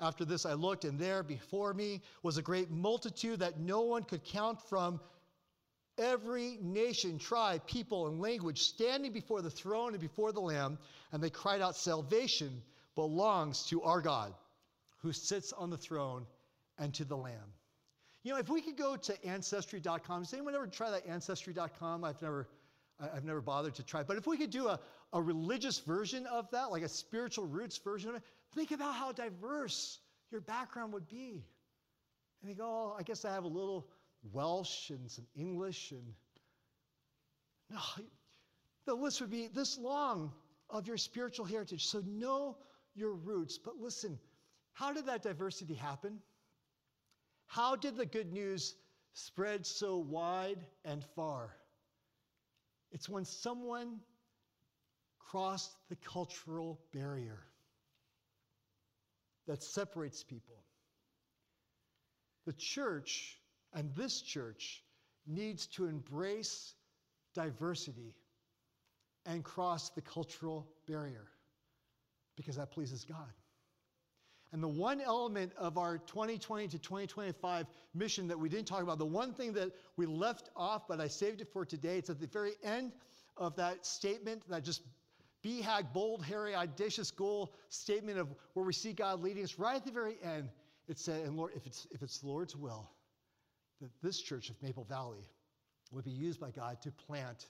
After 0.00 0.24
this, 0.24 0.46
I 0.46 0.54
looked, 0.54 0.84
and 0.84 0.96
there 0.96 1.24
before 1.24 1.74
me 1.74 2.02
was 2.22 2.38
a 2.38 2.42
great 2.42 2.70
multitude 2.70 3.40
that 3.40 3.58
no 3.58 3.80
one 3.82 4.04
could 4.04 4.24
count 4.24 4.62
from 4.62 5.00
every 5.98 6.56
nation, 6.62 7.18
tribe, 7.18 7.66
people, 7.66 8.06
and 8.06 8.20
language 8.20 8.60
standing 8.60 9.12
before 9.12 9.42
the 9.42 9.50
throne 9.50 9.92
and 9.92 10.00
before 10.00 10.30
the 10.30 10.40
Lamb, 10.40 10.78
and 11.10 11.20
they 11.20 11.30
cried 11.30 11.60
out, 11.60 11.74
Salvation 11.74 12.62
belongs 12.94 13.66
to 13.66 13.82
our 13.82 14.00
God 14.00 14.32
who 14.98 15.12
sits 15.12 15.52
on 15.52 15.70
the 15.70 15.76
throne 15.76 16.26
and 16.80 16.92
to 16.94 17.04
the 17.04 17.16
Lamb. 17.16 17.54
You 18.24 18.32
know, 18.32 18.38
if 18.38 18.48
we 18.48 18.60
could 18.60 18.76
go 18.76 18.96
to 18.96 19.24
ancestry.com, 19.24 20.22
has 20.22 20.32
anyone 20.32 20.54
ever 20.54 20.66
try 20.66 20.90
that 20.90 21.06
ancestry.com? 21.06 22.04
I've 22.04 22.20
never, 22.20 22.48
I've 22.98 23.24
never 23.24 23.40
bothered 23.40 23.76
to 23.76 23.82
try. 23.82 24.02
But 24.02 24.16
if 24.16 24.26
we 24.26 24.36
could 24.36 24.50
do 24.50 24.68
a, 24.68 24.80
a 25.12 25.22
religious 25.22 25.78
version 25.78 26.26
of 26.26 26.50
that, 26.50 26.70
like 26.70 26.82
a 26.82 26.88
spiritual 26.88 27.46
roots 27.46 27.78
version 27.78 28.10
of 28.10 28.16
it, 28.16 28.22
think 28.54 28.72
about 28.72 28.94
how 28.94 29.12
diverse 29.12 30.00
your 30.30 30.40
background 30.40 30.92
would 30.92 31.08
be. 31.08 31.44
And 32.42 32.50
you 32.50 32.56
go, 32.56 32.64
oh, 32.66 32.96
I 32.98 33.02
guess 33.02 33.24
I 33.24 33.32
have 33.32 33.44
a 33.44 33.48
little 33.48 33.86
Welsh 34.32 34.90
and 34.90 35.10
some 35.10 35.26
English 35.34 35.92
and 35.92 36.02
no, 37.70 37.78
the 38.84 38.94
list 38.94 39.20
would 39.20 39.30
be 39.30 39.48
this 39.48 39.78
long 39.78 40.32
of 40.68 40.86
your 40.86 40.96
spiritual 40.96 41.44
heritage. 41.44 41.86
So 41.86 42.02
know 42.04 42.56
your 42.94 43.12
roots. 43.12 43.58
But 43.58 43.76
listen, 43.78 44.18
how 44.72 44.92
did 44.92 45.06
that 45.06 45.22
diversity 45.22 45.74
happen? 45.74 46.20
How 47.50 47.74
did 47.74 47.96
the 47.96 48.06
good 48.06 48.32
news 48.32 48.76
spread 49.12 49.66
so 49.66 49.96
wide 49.96 50.64
and 50.84 51.04
far? 51.16 51.50
It's 52.92 53.08
when 53.08 53.24
someone 53.24 53.98
crossed 55.18 55.72
the 55.88 55.96
cultural 55.96 56.80
barrier 56.92 57.40
that 59.48 59.64
separates 59.64 60.22
people. 60.22 60.62
The 62.46 62.52
church 62.52 63.36
and 63.72 63.92
this 63.96 64.22
church 64.22 64.84
needs 65.26 65.66
to 65.74 65.86
embrace 65.86 66.74
diversity 67.34 68.14
and 69.26 69.42
cross 69.42 69.90
the 69.90 70.02
cultural 70.02 70.68
barrier 70.86 71.26
because 72.36 72.54
that 72.54 72.70
pleases 72.70 73.04
God. 73.04 73.32
And 74.52 74.62
the 74.62 74.68
one 74.68 75.00
element 75.00 75.52
of 75.56 75.78
our 75.78 75.98
2020 75.98 76.68
to 76.68 76.78
2025 76.78 77.66
mission 77.94 78.26
that 78.28 78.38
we 78.38 78.48
didn't 78.48 78.66
talk 78.66 78.82
about, 78.82 78.98
the 78.98 79.06
one 79.06 79.32
thing 79.32 79.52
that 79.52 79.70
we 79.96 80.06
left 80.06 80.50
off, 80.56 80.88
but 80.88 81.00
I 81.00 81.06
saved 81.06 81.40
it 81.40 81.48
for 81.52 81.64
today, 81.64 81.98
it's 81.98 82.10
at 82.10 82.18
the 82.18 82.26
very 82.26 82.52
end 82.64 82.92
of 83.36 83.54
that 83.56 83.86
statement, 83.86 84.42
that 84.48 84.64
just 84.64 84.82
BHAG, 85.44 85.92
bold, 85.92 86.24
hairy, 86.24 86.54
audacious 86.54 87.10
goal 87.10 87.54
statement 87.68 88.18
of 88.18 88.28
where 88.54 88.66
we 88.66 88.72
see 88.72 88.92
God 88.92 89.22
leading 89.22 89.44
us. 89.44 89.58
Right 89.58 89.76
at 89.76 89.84
the 89.84 89.92
very 89.92 90.16
end, 90.22 90.48
it 90.88 90.98
said, 90.98 91.24
and 91.24 91.36
Lord, 91.36 91.52
if 91.54 91.66
it's, 91.66 91.86
if 91.92 92.02
it's 92.02 92.18
the 92.18 92.26
Lord's 92.26 92.56
will, 92.56 92.90
that 93.80 93.90
this 94.02 94.20
church 94.20 94.50
of 94.50 94.60
Maple 94.62 94.84
Valley 94.84 95.30
would 95.92 96.04
be 96.04 96.10
used 96.10 96.40
by 96.40 96.50
God 96.50 96.82
to 96.82 96.90
plant 96.90 97.46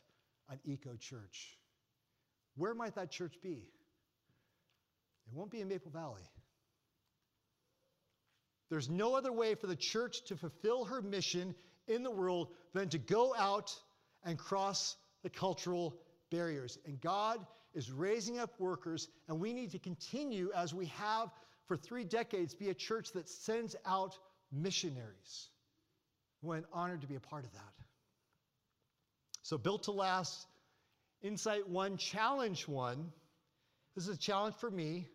an 0.50 0.58
eco 0.64 0.96
church. 0.96 1.58
Where 2.56 2.74
might 2.74 2.94
that 2.94 3.10
church 3.10 3.34
be? 3.42 3.68
It 5.26 5.32
won't 5.32 5.50
be 5.50 5.60
in 5.60 5.68
Maple 5.68 5.90
Valley. 5.90 6.22
There's 8.70 8.88
no 8.88 9.16
other 9.16 9.32
way 9.32 9.54
for 9.56 9.66
the 9.66 9.76
church 9.76 10.24
to 10.26 10.36
fulfill 10.36 10.84
her 10.84 11.02
mission 11.02 11.54
in 11.88 12.02
the 12.02 12.10
world 12.10 12.48
than 12.72 12.88
to 12.90 12.98
go 12.98 13.34
out 13.36 13.74
and 14.24 14.38
cross 14.38 14.96
the 15.22 15.30
cultural 15.30 15.96
barriers. 16.30 16.78
And 16.86 17.00
God 17.00 17.44
is 17.74 17.90
raising 17.90 18.38
up 18.38 18.58
workers, 18.58 19.08
and 19.28 19.40
we 19.40 19.52
need 19.52 19.72
to 19.72 19.78
continue, 19.78 20.50
as 20.54 20.72
we 20.72 20.86
have 20.86 21.30
for 21.66 21.76
three 21.76 22.04
decades, 22.04 22.54
be 22.54 22.68
a 22.68 22.74
church 22.74 23.12
that 23.12 23.28
sends 23.28 23.76
out 23.84 24.16
missionaries. 24.52 25.48
We're 26.42 26.62
honored 26.72 27.02
to 27.02 27.06
be 27.06 27.16
a 27.16 27.20
part 27.20 27.44
of 27.44 27.52
that. 27.52 27.72
So, 29.42 29.58
built 29.58 29.84
to 29.84 29.92
last, 29.92 30.46
insight 31.22 31.68
one, 31.68 31.96
challenge 31.96 32.68
one. 32.68 33.12
This 33.94 34.06
is 34.08 34.16
a 34.16 34.18
challenge 34.18 34.54
for 34.56 34.70
me. 34.70 35.06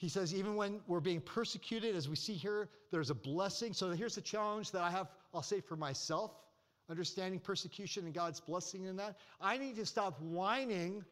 He 0.00 0.08
says, 0.08 0.34
even 0.34 0.56
when 0.56 0.80
we're 0.86 1.00
being 1.00 1.20
persecuted, 1.20 1.94
as 1.94 2.08
we 2.08 2.16
see 2.16 2.32
here, 2.32 2.70
there's 2.90 3.10
a 3.10 3.14
blessing. 3.14 3.74
So 3.74 3.90
here's 3.90 4.14
the 4.14 4.22
challenge 4.22 4.70
that 4.70 4.80
I 4.80 4.90
have, 4.90 5.08
I'll 5.34 5.42
say 5.42 5.60
for 5.60 5.76
myself, 5.76 6.30
understanding 6.88 7.38
persecution 7.38 8.06
and 8.06 8.14
God's 8.14 8.40
blessing 8.40 8.84
in 8.84 8.96
that. 8.96 9.18
I 9.42 9.58
need 9.58 9.76
to 9.76 9.84
stop 9.84 10.18
whining 10.22 11.04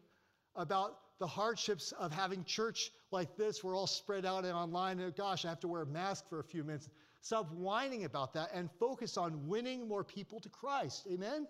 about 0.55 0.97
the 1.19 1.27
hardships 1.27 1.91
of 1.91 2.11
having 2.11 2.43
church 2.45 2.89
like 3.11 3.37
this. 3.37 3.63
We're 3.63 3.75
all 3.75 3.85
spread 3.85 4.25
out 4.25 4.43
and 4.43 4.53
online. 4.53 4.99
And 4.99 5.15
gosh, 5.15 5.45
I 5.45 5.49
have 5.49 5.59
to 5.59 5.67
wear 5.67 5.83
a 5.83 5.85
mask 5.85 6.27
for 6.27 6.39
a 6.39 6.43
few 6.43 6.63
minutes. 6.63 6.89
Stop 7.21 7.51
whining 7.51 8.05
about 8.05 8.33
that 8.33 8.49
and 8.55 8.71
focus 8.79 9.17
on 9.17 9.47
winning 9.47 9.87
more 9.87 10.03
people 10.03 10.39
to 10.39 10.49
Christ. 10.49 11.07
Amen? 11.13 11.45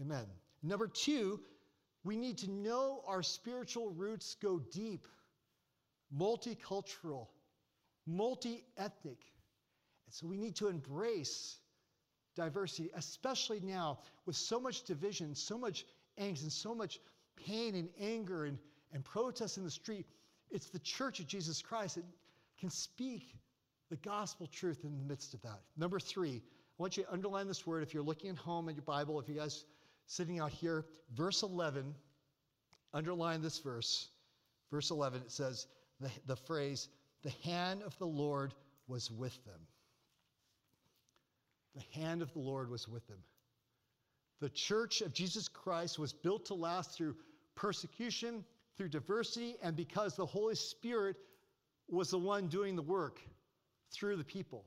Amen. 0.00 0.26
Number 0.62 0.86
two, 0.86 1.40
we 2.04 2.14
need 2.16 2.38
to 2.38 2.50
know 2.52 3.02
our 3.08 3.24
spiritual 3.24 3.90
roots 3.90 4.36
go 4.40 4.60
deep 4.60 5.08
multicultural, 6.16 7.28
multi 8.06 8.64
ethnic. 8.76 9.18
And 10.06 10.14
so 10.14 10.26
we 10.26 10.36
need 10.36 10.56
to 10.56 10.68
embrace 10.68 11.58
diversity, 12.34 12.90
especially 12.94 13.60
now 13.60 13.98
with 14.24 14.36
so 14.36 14.60
much 14.60 14.84
division, 14.84 15.34
so 15.34 15.58
much 15.58 15.84
angst, 16.18 16.42
and 16.42 16.52
so 16.52 16.74
much 16.74 16.98
pain 17.36 17.74
and 17.74 17.88
anger 18.00 18.44
and, 18.44 18.58
and 18.92 19.04
protest 19.04 19.58
in 19.58 19.64
the 19.64 19.70
street. 19.70 20.06
It's 20.50 20.70
the 20.70 20.78
church 20.78 21.20
of 21.20 21.26
Jesus 21.26 21.60
Christ 21.60 21.96
that 21.96 22.04
can 22.58 22.70
speak 22.70 23.34
the 23.90 23.96
gospel 23.96 24.46
truth 24.46 24.84
in 24.84 24.98
the 24.98 25.04
midst 25.04 25.34
of 25.34 25.42
that. 25.42 25.60
Number 25.76 25.98
three, 25.98 26.42
I 26.78 26.82
want 26.82 26.96
you 26.96 27.04
to 27.04 27.12
underline 27.12 27.48
this 27.48 27.66
word 27.66 27.82
if 27.82 27.92
you're 27.92 28.02
looking 28.02 28.30
at 28.30 28.36
home 28.36 28.68
at 28.68 28.74
your 28.74 28.84
Bible, 28.84 29.18
if 29.20 29.28
you 29.28 29.34
guys 29.34 29.64
sitting 30.06 30.38
out 30.38 30.52
here, 30.52 30.86
verse 31.14 31.42
11, 31.42 31.94
underline 32.94 33.42
this 33.42 33.58
verse. 33.58 34.08
Verse 34.70 34.90
11, 34.90 35.22
it 35.22 35.30
says, 35.30 35.66
the, 36.00 36.10
the 36.26 36.36
phrase, 36.36 36.88
the 37.22 37.32
hand 37.44 37.82
of 37.82 37.96
the 37.98 38.06
Lord 38.06 38.54
was 38.86 39.10
with 39.10 39.44
them. 39.44 39.60
The 41.74 42.00
hand 42.00 42.22
of 42.22 42.32
the 42.32 42.40
Lord 42.40 42.70
was 42.70 42.88
with 42.88 43.06
them. 43.06 43.18
The 44.40 44.48
church 44.48 45.00
of 45.00 45.12
Jesus 45.12 45.48
Christ 45.48 45.98
was 45.98 46.12
built 46.12 46.46
to 46.46 46.54
last 46.54 46.92
through 46.92 47.16
persecution, 47.54 48.44
through 48.76 48.88
diversity, 48.88 49.56
and 49.62 49.76
because 49.76 50.14
the 50.14 50.26
Holy 50.26 50.54
Spirit 50.54 51.16
was 51.88 52.10
the 52.10 52.18
one 52.18 52.48
doing 52.48 52.76
the 52.76 52.82
work 52.82 53.20
through 53.92 54.16
the 54.16 54.24
people. 54.24 54.64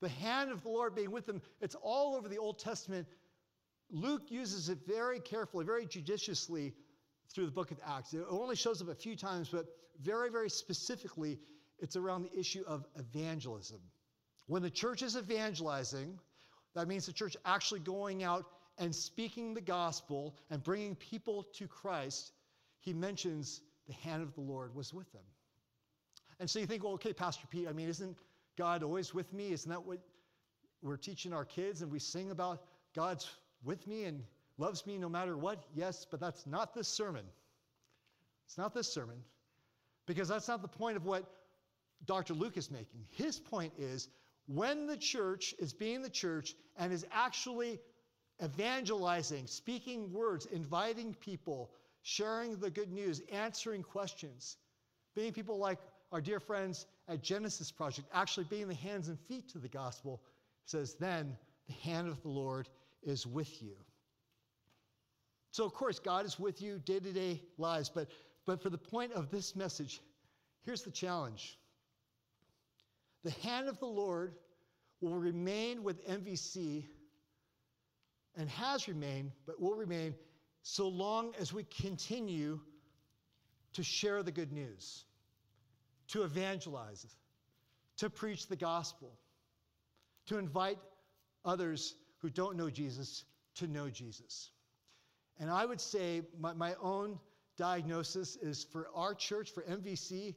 The 0.00 0.08
hand 0.08 0.50
of 0.50 0.62
the 0.62 0.68
Lord 0.68 0.94
being 0.94 1.10
with 1.10 1.26
them, 1.26 1.42
it's 1.60 1.76
all 1.80 2.16
over 2.16 2.28
the 2.28 2.38
Old 2.38 2.58
Testament. 2.58 3.06
Luke 3.90 4.30
uses 4.30 4.68
it 4.68 4.78
very 4.86 5.20
carefully, 5.20 5.64
very 5.64 5.86
judiciously 5.86 6.74
through 7.32 7.46
the 7.46 7.52
book 7.52 7.70
of 7.70 7.78
Acts. 7.86 8.12
It 8.14 8.24
only 8.28 8.56
shows 8.56 8.80
up 8.82 8.88
a 8.88 8.94
few 8.94 9.16
times, 9.16 9.48
but 9.48 9.66
very, 10.00 10.30
very 10.30 10.50
specifically, 10.50 11.38
it's 11.78 11.96
around 11.96 12.22
the 12.22 12.38
issue 12.38 12.62
of 12.66 12.86
evangelism. 12.96 13.80
When 14.46 14.62
the 14.62 14.70
church 14.70 15.02
is 15.02 15.16
evangelizing, 15.16 16.18
that 16.74 16.88
means 16.88 17.06
the 17.06 17.12
church 17.12 17.36
actually 17.44 17.80
going 17.80 18.22
out 18.22 18.44
and 18.78 18.94
speaking 18.94 19.54
the 19.54 19.60
gospel 19.60 20.36
and 20.50 20.62
bringing 20.62 20.94
people 20.94 21.46
to 21.54 21.68
Christ. 21.68 22.32
He 22.80 22.92
mentions 22.92 23.60
the 23.86 23.92
hand 23.94 24.22
of 24.22 24.34
the 24.34 24.40
Lord 24.40 24.74
was 24.74 24.92
with 24.92 25.10
them. 25.12 25.22
And 26.40 26.48
so 26.48 26.58
you 26.58 26.66
think, 26.66 26.82
well, 26.82 26.94
okay, 26.94 27.12
Pastor 27.12 27.46
Pete, 27.50 27.68
I 27.68 27.72
mean, 27.72 27.88
isn't 27.88 28.16
God 28.56 28.82
always 28.82 29.14
with 29.14 29.32
me? 29.32 29.52
Isn't 29.52 29.70
that 29.70 29.84
what 29.84 29.98
we're 30.82 30.96
teaching 30.96 31.32
our 31.32 31.44
kids? 31.44 31.82
And 31.82 31.92
we 31.92 31.98
sing 31.98 32.30
about 32.30 32.62
God's 32.94 33.28
with 33.62 33.86
me 33.86 34.04
and 34.04 34.22
loves 34.62 34.86
me 34.86 34.96
no 34.96 35.08
matter 35.08 35.36
what? 35.36 35.58
Yes, 35.74 36.06
but 36.08 36.20
that's 36.20 36.46
not 36.46 36.72
this 36.72 36.86
sermon. 36.86 37.24
It's 38.46 38.56
not 38.56 38.72
this 38.72 38.90
sermon 38.90 39.16
because 40.06 40.28
that's 40.28 40.46
not 40.46 40.62
the 40.62 40.68
point 40.68 40.96
of 40.96 41.04
what 41.04 41.24
Dr. 42.06 42.32
Luke 42.32 42.56
is 42.56 42.70
making. 42.70 43.04
His 43.10 43.40
point 43.40 43.72
is 43.76 44.08
when 44.46 44.86
the 44.86 44.96
church 44.96 45.52
is 45.58 45.72
being 45.72 46.00
the 46.00 46.08
church 46.08 46.54
and 46.78 46.92
is 46.92 47.04
actually 47.12 47.80
evangelizing, 48.42 49.48
speaking 49.48 50.12
words, 50.12 50.46
inviting 50.46 51.14
people 51.14 51.72
sharing 52.02 52.56
the 52.60 52.70
good 52.70 52.92
news, 52.92 53.20
answering 53.32 53.82
questions, 53.82 54.58
being 55.16 55.32
people 55.32 55.58
like 55.58 55.78
our 56.12 56.20
dear 56.20 56.38
friends 56.38 56.86
at 57.08 57.20
Genesis 57.20 57.72
Project, 57.72 58.06
actually 58.14 58.44
being 58.44 58.68
the 58.68 58.74
hands 58.74 59.08
and 59.08 59.18
feet 59.18 59.48
to 59.48 59.58
the 59.58 59.68
gospel, 59.68 60.22
says, 60.66 60.94
then 60.94 61.36
the 61.66 61.74
hand 61.74 62.08
of 62.08 62.22
the 62.22 62.28
Lord 62.28 62.68
is 63.02 63.26
with 63.26 63.60
you. 63.60 63.74
So, 65.52 65.64
of 65.64 65.74
course, 65.74 65.98
God 65.98 66.24
is 66.24 66.38
with 66.38 66.62
you 66.62 66.78
day 66.78 66.98
to 66.98 67.12
day 67.12 67.40
lives, 67.58 67.90
but, 67.90 68.08
but 68.46 68.62
for 68.62 68.70
the 68.70 68.78
point 68.78 69.12
of 69.12 69.30
this 69.30 69.54
message, 69.54 70.00
here's 70.64 70.82
the 70.82 70.90
challenge 70.90 71.58
the 73.22 73.30
hand 73.42 73.68
of 73.68 73.78
the 73.78 73.86
Lord 73.86 74.34
will 75.00 75.14
remain 75.14 75.84
with 75.84 76.06
MVC 76.08 76.84
and 78.36 78.48
has 78.48 78.88
remained, 78.88 79.32
but 79.46 79.60
will 79.60 79.74
remain 79.74 80.14
so 80.62 80.88
long 80.88 81.34
as 81.38 81.52
we 81.52 81.64
continue 81.64 82.58
to 83.74 83.82
share 83.82 84.22
the 84.22 84.32
good 84.32 84.52
news, 84.52 85.04
to 86.08 86.22
evangelize, 86.22 87.06
to 87.98 88.08
preach 88.08 88.46
the 88.48 88.56
gospel, 88.56 89.12
to 90.26 90.38
invite 90.38 90.78
others 91.44 91.94
who 92.18 92.30
don't 92.30 92.56
know 92.56 92.70
Jesus 92.70 93.24
to 93.56 93.66
know 93.66 93.90
Jesus. 93.90 94.50
And 95.42 95.50
I 95.50 95.66
would 95.66 95.80
say 95.80 96.22
my, 96.38 96.52
my 96.52 96.74
own 96.80 97.18
diagnosis 97.58 98.36
is 98.36 98.62
for 98.62 98.86
our 98.94 99.12
church, 99.12 99.50
for 99.50 99.64
MVC, 99.64 100.36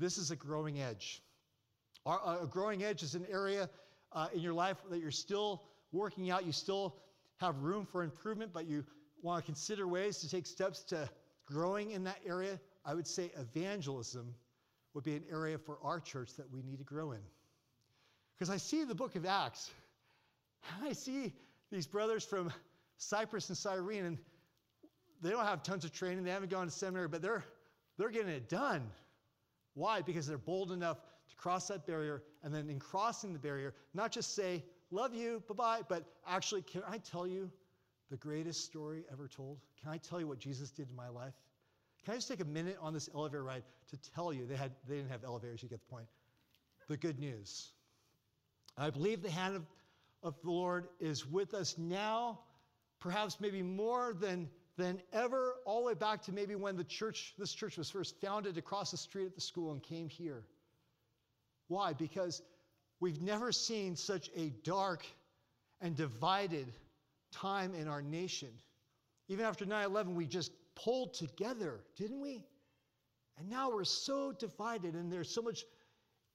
this 0.00 0.18
is 0.18 0.32
a 0.32 0.36
growing 0.36 0.80
edge. 0.80 1.22
Our, 2.04 2.40
a 2.42 2.46
growing 2.48 2.82
edge 2.82 3.04
is 3.04 3.14
an 3.14 3.24
area 3.30 3.70
uh, 4.10 4.26
in 4.34 4.40
your 4.40 4.52
life 4.52 4.78
that 4.90 4.98
you're 4.98 5.12
still 5.12 5.62
working 5.92 6.32
out, 6.32 6.44
you 6.44 6.50
still 6.50 6.96
have 7.38 7.62
room 7.62 7.86
for 7.86 8.02
improvement, 8.02 8.50
but 8.52 8.66
you 8.66 8.84
want 9.22 9.44
to 9.44 9.46
consider 9.46 9.86
ways 9.86 10.18
to 10.18 10.28
take 10.28 10.46
steps 10.46 10.82
to 10.84 11.08
growing 11.46 11.92
in 11.92 12.02
that 12.02 12.18
area. 12.26 12.58
I 12.84 12.94
would 12.94 13.06
say 13.06 13.30
evangelism 13.38 14.34
would 14.94 15.04
be 15.04 15.14
an 15.14 15.22
area 15.30 15.56
for 15.56 15.78
our 15.84 16.00
church 16.00 16.34
that 16.36 16.50
we 16.52 16.62
need 16.62 16.78
to 16.78 16.84
grow 16.84 17.12
in. 17.12 17.20
Because 18.36 18.50
I 18.50 18.56
see 18.56 18.82
the 18.82 18.94
book 18.94 19.14
of 19.14 19.24
Acts, 19.24 19.70
I 20.82 20.94
see 20.94 21.32
these 21.70 21.86
brothers 21.86 22.24
from 22.24 22.52
Cyprus 22.96 23.48
and 23.48 23.56
Cyrene, 23.56 24.04
and 24.04 24.18
they 25.22 25.30
don't 25.30 25.44
have 25.44 25.62
tons 25.62 25.84
of 25.84 25.92
training, 25.92 26.24
they 26.24 26.30
haven't 26.30 26.50
gone 26.50 26.66
to 26.66 26.72
seminary, 26.72 27.08
but 27.08 27.22
they're, 27.22 27.44
they're 27.96 28.10
getting 28.10 28.28
it 28.28 28.48
done. 28.48 28.90
Why? 29.74 30.02
Because 30.02 30.26
they're 30.26 30.36
bold 30.36 30.72
enough 30.72 30.98
to 31.30 31.36
cross 31.36 31.68
that 31.68 31.86
barrier, 31.86 32.22
and 32.42 32.54
then 32.54 32.68
in 32.68 32.78
crossing 32.78 33.32
the 33.32 33.38
barrier, 33.38 33.74
not 33.94 34.12
just 34.12 34.34
say, 34.34 34.64
love 34.90 35.14
you, 35.14 35.42
bye 35.48 35.54
bye, 35.54 35.80
but 35.88 36.04
actually, 36.28 36.62
can 36.62 36.82
I 36.88 36.98
tell 36.98 37.26
you 37.26 37.50
the 38.10 38.16
greatest 38.16 38.64
story 38.64 39.04
ever 39.10 39.28
told? 39.28 39.58
Can 39.80 39.90
I 39.90 39.96
tell 39.96 40.20
you 40.20 40.26
what 40.26 40.38
Jesus 40.38 40.70
did 40.70 40.90
in 40.90 40.96
my 40.96 41.08
life? 41.08 41.34
Can 42.04 42.14
I 42.14 42.16
just 42.16 42.28
take 42.28 42.40
a 42.40 42.44
minute 42.44 42.76
on 42.80 42.92
this 42.92 43.08
elevator 43.14 43.44
ride 43.44 43.62
to 43.90 43.96
tell 44.14 44.32
you, 44.32 44.44
they, 44.44 44.56
had, 44.56 44.72
they 44.88 44.96
didn't 44.96 45.10
have 45.10 45.24
elevators, 45.24 45.62
you 45.62 45.68
get 45.68 45.80
the 45.80 45.94
point, 45.94 46.06
the 46.88 46.96
good 46.96 47.18
news. 47.18 47.70
I 48.76 48.90
believe 48.90 49.22
the 49.22 49.30
hand 49.30 49.54
of, 49.54 49.62
of 50.22 50.34
the 50.42 50.50
Lord 50.50 50.88
is 50.98 51.26
with 51.26 51.54
us 51.54 51.76
now, 51.78 52.40
perhaps 53.00 53.38
maybe 53.40 53.62
more 53.62 54.14
than, 54.14 54.48
than 54.76 55.00
ever, 55.12 55.54
all 55.66 55.80
the 55.80 55.86
way 55.86 55.94
back 55.94 56.22
to 56.22 56.32
maybe 56.32 56.54
when 56.54 56.76
the 56.76 56.84
church, 56.84 57.34
this 57.38 57.52
church 57.52 57.76
was 57.76 57.90
first 57.90 58.20
founded 58.20 58.56
across 58.58 58.90
the 58.90 58.96
street 58.96 59.26
at 59.26 59.34
the 59.34 59.40
school 59.40 59.72
and 59.72 59.82
came 59.82 60.08
here. 60.08 60.42
Why? 61.68 61.92
Because 61.92 62.42
we've 63.00 63.20
never 63.20 63.52
seen 63.52 63.96
such 63.96 64.30
a 64.36 64.48
dark 64.64 65.04
and 65.80 65.96
divided 65.96 66.72
time 67.32 67.74
in 67.74 67.88
our 67.88 68.02
nation. 68.02 68.50
Even 69.28 69.44
after 69.44 69.64
9 69.64 69.84
11, 69.84 70.14
we 70.14 70.26
just 70.26 70.52
pulled 70.74 71.14
together, 71.14 71.80
didn't 71.96 72.20
we? 72.20 72.44
And 73.38 73.48
now 73.50 73.70
we're 73.70 73.84
so 73.84 74.32
divided, 74.32 74.94
and 74.94 75.12
there's 75.12 75.34
so 75.34 75.42
much 75.42 75.64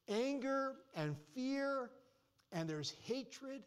anger 0.07 0.73
and 0.95 1.15
fear, 1.35 1.89
and 2.51 2.69
there's 2.69 2.93
hatred. 3.05 3.63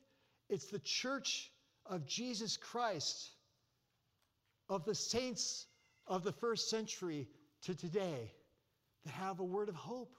It's 0.49 0.67
the 0.67 0.81
church 0.81 1.51
of 1.87 2.07
Jesus 2.07 2.57
Christ, 2.57 3.31
of 4.71 4.85
the 4.85 4.95
saints 4.95 5.67
of 6.07 6.23
the 6.25 6.33
first 6.33 6.71
century 6.71 7.29
to 7.65 7.75
today, 7.75 8.33
that 9.05 9.13
have 9.13 9.41
a 9.41 9.45
word 9.45 9.69
of 9.69 9.75
hope. 9.75 10.17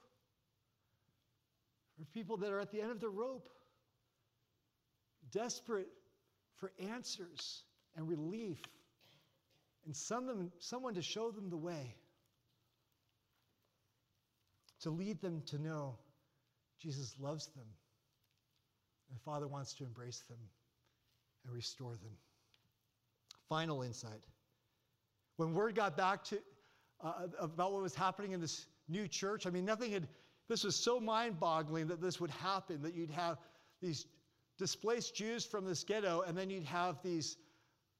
For 1.98 2.04
people 2.04 2.36
that 2.38 2.52
are 2.52 2.60
at 2.60 2.70
the 2.70 2.80
end 2.80 2.90
of 2.90 3.00
the 3.00 3.08
rope, 3.08 3.48
desperate 5.30 5.88
for 6.56 6.72
answers 6.90 7.64
and 7.96 8.08
relief, 8.08 8.60
and 9.84 9.96
some 9.96 10.52
someone 10.58 10.94
to 10.94 11.02
show 11.02 11.30
them 11.30 11.50
the 11.50 11.56
way, 11.56 11.94
to 14.82 14.90
lead 14.90 15.20
them 15.20 15.42
to 15.46 15.58
know 15.58 15.98
Jesus 16.80 17.14
loves 17.20 17.46
them, 17.48 17.66
and 19.10 19.20
Father 19.20 19.48
wants 19.48 19.74
to 19.74 19.84
embrace 19.84 20.20
them 20.28 20.38
and 21.44 21.54
restore 21.54 21.92
them. 21.92 22.16
Final 23.48 23.82
insight. 23.82 24.24
When 25.36 25.54
word 25.54 25.74
got 25.74 25.96
back 25.96 26.24
to 26.24 26.38
uh, 27.02 27.26
about 27.38 27.72
what 27.72 27.82
was 27.82 27.94
happening 27.94 28.32
in 28.32 28.40
this 28.40 28.66
new 28.88 29.08
church, 29.08 29.46
I 29.46 29.50
mean, 29.50 29.64
nothing 29.64 29.92
had, 29.92 30.08
this 30.48 30.64
was 30.64 30.76
so 30.76 31.00
mind 31.00 31.40
boggling 31.40 31.88
that 31.88 32.00
this 32.00 32.20
would 32.20 32.30
happen, 32.30 32.82
that 32.82 32.94
you'd 32.94 33.10
have 33.10 33.38
these 33.80 34.06
displaced 34.58 35.14
Jews 35.14 35.44
from 35.44 35.64
this 35.64 35.82
ghetto, 35.84 36.22
and 36.22 36.36
then 36.36 36.50
you'd 36.50 36.64
have 36.64 37.02
these, 37.02 37.36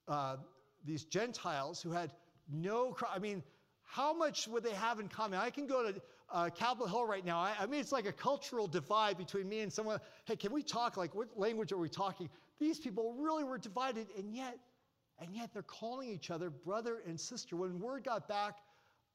uh, 0.08 0.36
these 0.84 1.04
Gentiles 1.04 1.82
who 1.82 1.90
had 1.90 2.12
no, 2.50 2.96
I 3.12 3.18
mean, 3.18 3.42
how 3.82 4.14
much 4.14 4.48
would 4.48 4.64
they 4.64 4.72
have 4.74 5.00
in 5.00 5.08
common? 5.08 5.38
I 5.38 5.50
can 5.50 5.66
go 5.66 5.90
to 5.90 6.00
uh, 6.30 6.50
Capitol 6.50 6.86
Hill 6.86 7.06
right 7.06 7.24
now. 7.24 7.38
I, 7.38 7.54
I, 7.60 7.66
mean, 7.66 7.80
it's 7.80 7.92
like 7.92 8.06
a 8.06 8.12
cultural 8.12 8.66
divide 8.66 9.18
between 9.18 9.48
me 9.48 9.60
and 9.60 9.72
someone. 9.72 9.98
Hey, 10.24 10.36
can 10.36 10.52
we 10.52 10.62
talk? 10.62 10.96
Like, 10.96 11.14
what 11.14 11.28
language 11.36 11.72
are 11.72 11.78
we 11.78 11.88
talking? 11.88 12.30
These 12.58 12.78
people 12.78 13.14
really 13.18 13.44
were 13.44 13.58
divided, 13.58 14.06
and 14.16 14.34
yet, 14.34 14.58
and 15.18 15.34
yet 15.34 15.50
they're 15.52 15.62
calling 15.62 16.08
each 16.08 16.30
other 16.30 16.50
brother 16.50 17.02
and 17.06 17.18
sister. 17.18 17.56
When 17.56 17.78
word 17.80 18.04
got 18.04 18.28
back 18.28 18.58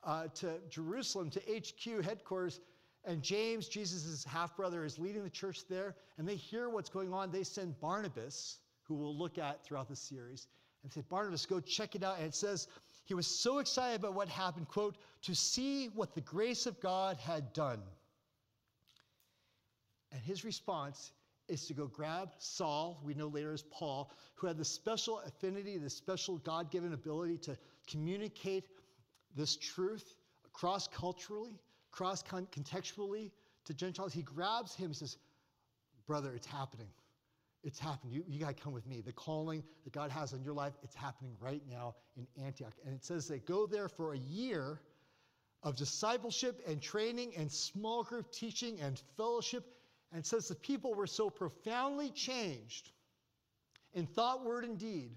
uh, 0.03 0.27
to 0.35 0.59
Jerusalem, 0.69 1.29
to 1.31 1.39
HQ 1.39 2.03
headquarters, 2.03 2.59
and 3.05 3.21
James, 3.21 3.69
Jesus' 3.69 4.25
half 4.25 4.55
brother, 4.57 4.83
is 4.83 4.99
leading 4.99 5.23
the 5.23 5.29
church 5.29 5.67
there, 5.69 5.95
and 6.17 6.27
they 6.27 6.35
hear 6.35 6.69
what's 6.69 6.89
going 6.89 7.13
on. 7.13 7.31
They 7.31 7.43
send 7.43 7.79
Barnabas, 7.79 8.59
who 8.83 8.95
we'll 8.95 9.17
look 9.17 9.37
at 9.37 9.63
throughout 9.63 9.87
the 9.87 9.95
series, 9.95 10.47
and 10.83 10.91
say, 10.91 11.03
Barnabas, 11.09 11.45
go 11.45 11.59
check 11.61 11.95
it 11.95 12.03
out. 12.03 12.17
And 12.17 12.27
it 12.27 12.35
says, 12.35 12.67
he 13.05 13.13
was 13.13 13.25
so 13.25 13.59
excited 13.59 14.01
about 14.01 14.13
what 14.13 14.27
happened, 14.27 14.67
quote, 14.67 14.97
to 15.23 15.33
see 15.33 15.87
what 15.87 16.13
the 16.13 16.21
grace 16.21 16.65
of 16.65 16.79
God 16.81 17.17
had 17.17 17.53
done. 17.53 17.81
And 20.11 20.21
his 20.21 20.43
response 20.43 21.13
is 21.47 21.65
to 21.67 21.73
go 21.73 21.87
grab 21.87 22.29
Saul, 22.37 23.01
we 23.03 23.13
know 23.13 23.27
later 23.27 23.53
as 23.53 23.63
Paul, 23.63 24.11
who 24.35 24.47
had 24.47 24.57
the 24.57 24.65
special 24.65 25.19
affinity, 25.19 25.77
the 25.77 25.89
special 25.89 26.37
God 26.39 26.71
given 26.71 26.93
ability 26.93 27.37
to 27.39 27.57
communicate 27.89 28.65
this 29.35 29.55
truth 29.55 30.15
cross 30.53 30.87
culturally 30.87 31.59
cross 31.97 32.21
contextually 32.23 33.31
to 33.65 33.73
Gentiles, 33.73 34.13
he 34.13 34.21
grabs 34.21 34.75
him. 34.75 34.89
He 34.89 34.93
says, 34.93 35.17
Brother, 36.05 36.33
it's 36.35 36.45
happening. 36.45 36.87
It's 37.63 37.79
happening. 37.79 38.13
You, 38.13 38.23
you 38.27 38.39
got 38.39 38.55
to 38.55 38.63
come 38.63 38.71
with 38.71 38.85
me. 38.85 39.01
The 39.01 39.11
calling 39.11 39.63
that 39.83 39.93
God 39.93 40.11
has 40.11 40.31
on 40.31 40.43
your 40.43 40.53
life, 40.53 40.73
it's 40.83 40.95
happening 40.95 41.35
right 41.39 41.61
now 41.67 41.95
in 42.15 42.27
Antioch. 42.41 42.73
And 42.85 42.93
it 42.93 43.03
says 43.03 43.27
they 43.27 43.39
go 43.39 43.65
there 43.65 43.89
for 43.89 44.13
a 44.13 44.17
year 44.17 44.79
of 45.63 45.75
discipleship 45.75 46.61
and 46.67 46.79
training 46.79 47.33
and 47.35 47.51
small 47.51 48.03
group 48.03 48.31
teaching 48.31 48.79
and 48.79 49.01
fellowship. 49.17 49.65
And 50.13 50.25
says 50.25 50.47
the 50.47 50.55
people 50.55 50.93
were 50.93 51.07
so 51.07 51.29
profoundly 51.29 52.09
changed 52.11 52.91
in 53.93 54.05
thought, 54.05 54.45
word, 54.45 54.63
and 54.63 54.77
deed 54.77 55.11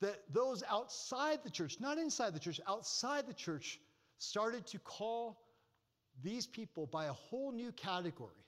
that 0.00 0.22
those 0.32 0.62
outside 0.70 1.40
the 1.42 1.50
church, 1.50 1.78
not 1.80 1.98
inside 1.98 2.34
the 2.34 2.38
church, 2.38 2.60
outside 2.68 3.26
the 3.26 3.34
church, 3.34 3.80
started 4.18 4.66
to 4.66 4.78
call 4.78 5.40
these 6.22 6.46
people 6.46 6.86
by 6.86 7.06
a 7.06 7.12
whole 7.12 7.52
new 7.52 7.72
category. 7.72 8.44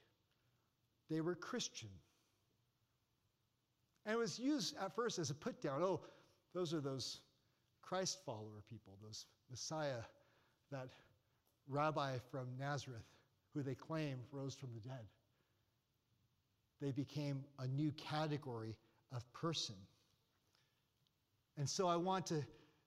They 1.09 1.21
were 1.21 1.35
Christian. 1.35 1.89
And 4.07 4.15
it 4.15 4.19
was 4.19 4.39
used 4.39 4.77
at 4.79 4.95
first 4.95 5.19
as 5.19 5.31
a 5.31 5.35
put 5.35 5.61
down. 5.61 5.83
Oh, 5.83 6.01
those 6.55 6.73
are 6.73 6.81
those 6.81 7.21
Christ 7.83 8.19
follower 8.25 8.63
people, 8.69 8.97
those 9.03 9.27
Messiah, 9.51 10.03
that 10.71 10.89
rabbi 11.69 12.19
from 12.31 12.47
Nazareth 12.59 13.07
who 13.55 13.63
they 13.63 13.75
claim 13.75 14.19
rose 14.33 14.55
from 14.55 14.71
the 14.75 14.89
dead. 14.89 15.07
They 16.81 16.93
became 16.93 17.45
a 17.59 17.67
new 17.67 17.93
category 17.93 18.77
of 19.13 19.31
person. 19.33 19.75
And 21.59 21.69
so 21.69 21.89
I 21.89 21.97
want 21.97 22.27
to 22.27 22.43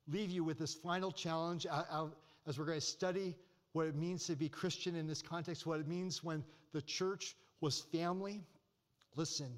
leave 0.08 0.32
you 0.32 0.44
with 0.44 0.58
this 0.58 0.74
final 0.74 1.12
challenge 1.12 1.66
uh, 1.70 1.84
uh, 1.90 2.08
as 2.48 2.58
we're 2.58 2.66
going 2.66 2.80
to 2.80 2.86
study 2.86 3.36
what 3.74 3.88
it 3.88 3.96
means 3.96 4.26
to 4.28 4.36
be 4.36 4.50
Christian 4.50 4.96
in 4.96 5.08
this 5.08 5.22
context, 5.22 5.66
what 5.66 5.80
it 5.80 5.88
means 5.88 6.24
when 6.24 6.44
the 6.74 6.82
church 6.82 7.36
was 7.62 7.82
family. 7.82 8.42
Listen, 9.16 9.50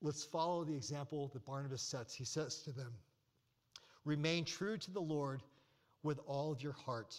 let's 0.00 0.24
follow 0.24 0.64
the 0.64 0.74
example 0.74 1.30
that 1.32 1.44
Barnabas 1.44 1.82
sets. 1.82 2.14
He 2.14 2.24
says 2.24 2.62
to 2.62 2.72
them, 2.72 2.92
Remain 4.04 4.44
true 4.44 4.78
to 4.78 4.90
the 4.90 5.00
Lord 5.00 5.42
with 6.02 6.18
all 6.26 6.50
of 6.50 6.62
your 6.62 6.72
heart. 6.72 7.14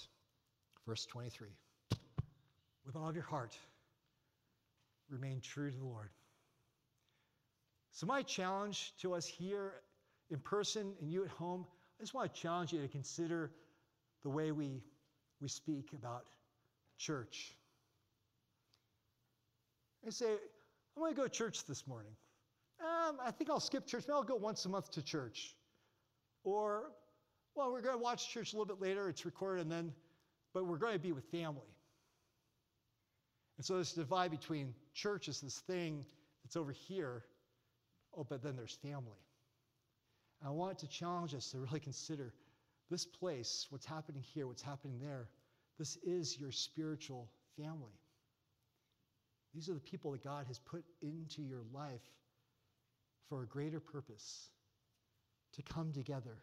Verse 0.88 1.06
23. 1.06 1.50
With 2.90 2.96
all 2.96 3.08
of 3.08 3.14
your 3.14 3.24
heart, 3.24 3.56
remain 5.12 5.42
true 5.42 5.70
to 5.70 5.78
the 5.78 5.86
Lord. 5.86 6.10
So, 7.92 8.08
my 8.08 8.24
challenge 8.24 8.94
to 9.04 9.14
us 9.14 9.28
here 9.28 9.74
in 10.32 10.40
person 10.40 10.96
and 11.00 11.12
you 11.12 11.24
at 11.24 11.30
home, 11.30 11.68
I 12.00 12.02
just 12.02 12.16
want 12.16 12.34
to 12.34 12.42
challenge 12.42 12.74
you 12.74 12.82
to 12.82 12.88
consider 12.88 13.52
the 14.24 14.30
way 14.30 14.52
we, 14.52 14.82
we 15.40 15.48
speak 15.48 15.94
about 15.94 16.26
church. 16.98 17.54
I 20.04 20.10
say, 20.10 20.32
I'm 20.32 21.04
going 21.04 21.14
to 21.14 21.16
go 21.16 21.28
to 21.28 21.30
church 21.30 21.68
this 21.68 21.86
morning. 21.86 22.14
Um, 22.82 23.18
I 23.24 23.30
think 23.30 23.52
I'll 23.52 23.60
skip 23.60 23.86
church. 23.86 24.06
Maybe 24.08 24.16
I'll 24.16 24.24
go 24.24 24.34
once 24.34 24.66
a 24.66 24.70
month 24.70 24.90
to 24.94 25.04
church. 25.04 25.56
Or, 26.44 26.90
well, 27.54 27.72
we're 27.72 27.84
going 27.84 28.00
to 28.00 28.02
watch 28.02 28.32
church 28.34 28.54
a 28.54 28.58
little 28.58 28.66
bit 28.66 28.82
later. 28.82 29.10
It's 29.10 29.26
recorded, 29.26 29.62
and 29.62 29.72
then, 29.72 29.94
but 30.56 30.66
we're 30.66 30.80
going 30.80 30.94
to 30.94 31.00
be 31.00 31.12
with 31.12 31.26
family. 31.26 31.68
And 33.60 33.66
so 33.66 33.78
this 33.78 33.92
divide 33.92 34.32
between 34.32 34.74
church 34.94 35.28
is 35.28 35.42
this 35.42 35.60
thing 35.68 36.06
that's 36.46 36.56
over 36.56 36.72
here, 36.72 37.26
oh, 38.16 38.24
but 38.24 38.42
then 38.42 38.56
there's 38.56 38.78
family. 38.82 39.20
And 40.40 40.48
I 40.48 40.52
want 40.54 40.80
to 40.80 40.88
challenge 40.88 41.36
us 41.36 41.52
to 41.52 41.60
really 41.60 41.82
consider 41.82 42.34
this 42.90 43.06
place, 43.06 43.68
what's 43.70 43.86
happening 43.86 44.24
here, 44.34 44.48
what's 44.48 44.62
happening 44.62 44.98
there. 45.02 45.28
This 45.78 45.98
is 45.98 46.40
your 46.40 46.54
spiritual 46.54 47.30
family. 47.58 48.00
These 49.54 49.68
are 49.68 49.74
the 49.74 49.82
people 49.82 50.14
that 50.14 50.24
God 50.24 50.46
has 50.48 50.60
put 50.60 50.86
into 51.02 51.42
your 51.42 51.64
life 51.74 52.00
for 53.28 53.44
a 53.44 53.46
greater 53.46 53.82
purpose 53.82 54.52
to 55.56 55.62
come 55.64 55.92
together 55.92 56.38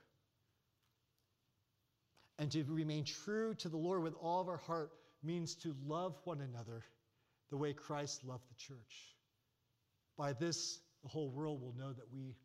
and 2.38 2.52
to 2.52 2.62
remain 2.64 3.04
true 3.06 3.54
to 3.54 3.70
the 3.70 3.78
Lord 3.78 4.02
with 4.02 4.12
all 4.20 4.42
of 4.42 4.48
our 4.48 4.58
heart 4.58 4.90
means 5.22 5.54
to 5.54 5.74
love 5.86 6.14
one 6.24 6.42
another 6.42 6.84
the 7.50 7.56
way 7.56 7.72
Christ 7.72 8.24
loved 8.24 8.44
the 8.48 8.54
church. 8.54 9.14
By 10.16 10.32
this, 10.32 10.80
the 11.02 11.08
whole 11.08 11.30
world 11.30 11.60
will 11.60 11.74
know 11.74 11.92
that 11.92 12.12
we 12.12 12.36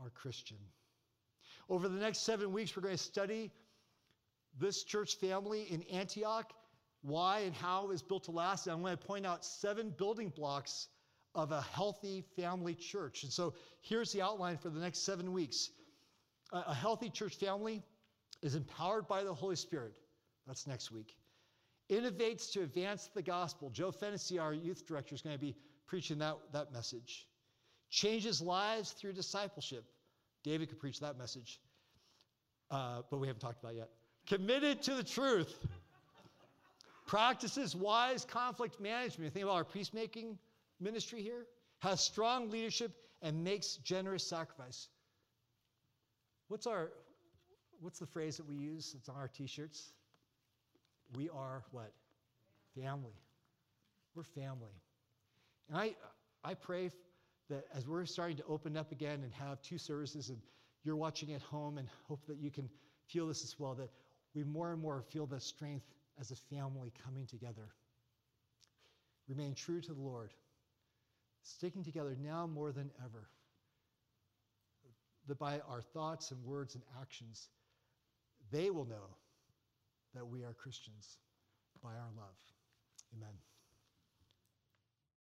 are 0.00 0.10
Christian. 0.10 0.58
Over 1.68 1.88
the 1.88 1.98
next 1.98 2.20
seven 2.20 2.52
weeks, 2.52 2.76
we're 2.76 2.82
going 2.82 2.96
to 2.96 3.02
study 3.02 3.50
this 4.58 4.84
church 4.84 5.16
family 5.16 5.62
in 5.70 5.82
Antioch, 5.84 6.52
why 7.02 7.40
and 7.40 7.54
how 7.54 7.84
it 7.84 7.88
was 7.88 8.02
built 8.02 8.24
to 8.24 8.30
last. 8.30 8.66
And 8.66 8.74
I'm 8.74 8.82
going 8.82 8.96
to 8.96 9.04
point 9.04 9.26
out 9.26 9.44
seven 9.44 9.90
building 9.90 10.32
blocks 10.34 10.88
of 11.34 11.52
a 11.52 11.60
healthy 11.60 12.24
family 12.36 12.74
church. 12.74 13.22
And 13.22 13.32
so 13.32 13.54
here's 13.82 14.12
the 14.12 14.22
outline 14.22 14.56
for 14.56 14.70
the 14.70 14.80
next 14.80 15.00
seven 15.00 15.32
weeks. 15.32 15.70
A 16.52 16.74
healthy 16.74 17.10
church 17.10 17.36
family 17.36 17.82
is 18.42 18.54
empowered 18.54 19.06
by 19.06 19.22
the 19.22 19.34
Holy 19.34 19.56
Spirit. 19.56 19.92
That's 20.46 20.66
next 20.66 20.90
week. 20.90 21.14
Innovates 21.90 22.52
to 22.52 22.62
advance 22.62 23.08
the 23.14 23.22
gospel. 23.22 23.70
Joe 23.70 23.90
Fennessy, 23.90 24.38
our 24.38 24.52
youth 24.52 24.86
director, 24.86 25.14
is 25.14 25.22
going 25.22 25.34
to 25.34 25.40
be 25.40 25.56
preaching 25.86 26.18
that, 26.18 26.36
that 26.52 26.72
message. 26.72 27.26
Changes 27.90 28.42
lives 28.42 28.92
through 28.92 29.14
discipleship. 29.14 29.84
David 30.44 30.68
could 30.68 30.78
preach 30.78 31.00
that 31.00 31.18
message, 31.18 31.60
uh, 32.70 33.02
but 33.10 33.18
we 33.18 33.26
haven't 33.26 33.40
talked 33.40 33.62
about 33.62 33.74
yet. 33.74 33.88
Committed 34.26 34.82
to 34.82 34.94
the 34.94 35.02
truth. 35.02 35.52
Practices 37.06 37.74
wise 37.74 38.26
conflict 38.26 38.80
management. 38.80 39.32
Think 39.32 39.44
about 39.44 39.56
our 39.56 39.64
peacemaking 39.64 40.38
ministry 40.78 41.22
here. 41.22 41.46
Has 41.78 42.02
strong 42.02 42.50
leadership 42.50 42.92
and 43.22 43.44
makes 43.44 43.76
generous 43.76 44.28
sacrifice. 44.28 44.88
What's 46.48 46.66
our 46.66 46.90
what's 47.80 47.98
the 47.98 48.06
phrase 48.06 48.36
that 48.36 48.46
we 48.46 48.56
use? 48.56 48.94
It's 48.98 49.08
on 49.08 49.16
our 49.16 49.28
t-shirts. 49.28 49.92
We 51.16 51.28
are 51.30 51.64
what? 51.70 51.92
Family. 52.74 53.14
We're 54.14 54.22
family. 54.22 54.72
And 55.68 55.78
I 55.78 55.94
I 56.44 56.54
pray 56.54 56.90
that 57.50 57.64
as 57.74 57.86
we're 57.86 58.04
starting 58.04 58.36
to 58.36 58.44
open 58.48 58.76
up 58.76 58.92
again 58.92 59.22
and 59.22 59.32
have 59.34 59.60
two 59.62 59.78
services 59.78 60.28
and 60.28 60.38
you're 60.84 60.96
watching 60.96 61.32
at 61.32 61.42
home 61.42 61.78
and 61.78 61.88
hope 62.06 62.26
that 62.26 62.38
you 62.38 62.50
can 62.50 62.68
feel 63.06 63.26
this 63.26 63.42
as 63.42 63.58
well, 63.58 63.74
that 63.74 63.90
we 64.34 64.44
more 64.44 64.72
and 64.72 64.80
more 64.80 65.02
feel 65.10 65.26
the 65.26 65.40
strength 65.40 65.86
as 66.20 66.30
a 66.30 66.36
family 66.54 66.92
coming 67.04 67.26
together. 67.26 67.68
Remain 69.28 69.54
true 69.54 69.80
to 69.80 69.92
the 69.92 70.00
Lord, 70.00 70.32
sticking 71.42 71.84
together 71.84 72.16
now 72.22 72.46
more 72.46 72.72
than 72.72 72.90
ever. 73.04 73.28
That 75.26 75.38
by 75.38 75.60
our 75.68 75.82
thoughts 75.82 76.30
and 76.30 76.42
words 76.44 76.74
and 76.74 76.84
actions, 77.00 77.48
they 78.50 78.70
will 78.70 78.86
know 78.86 79.16
that 80.18 80.26
we 80.26 80.42
are 80.42 80.52
Christians 80.52 81.18
by 81.80 81.90
our 81.90 82.10
love. 82.16 82.34
Amen. 83.14 83.47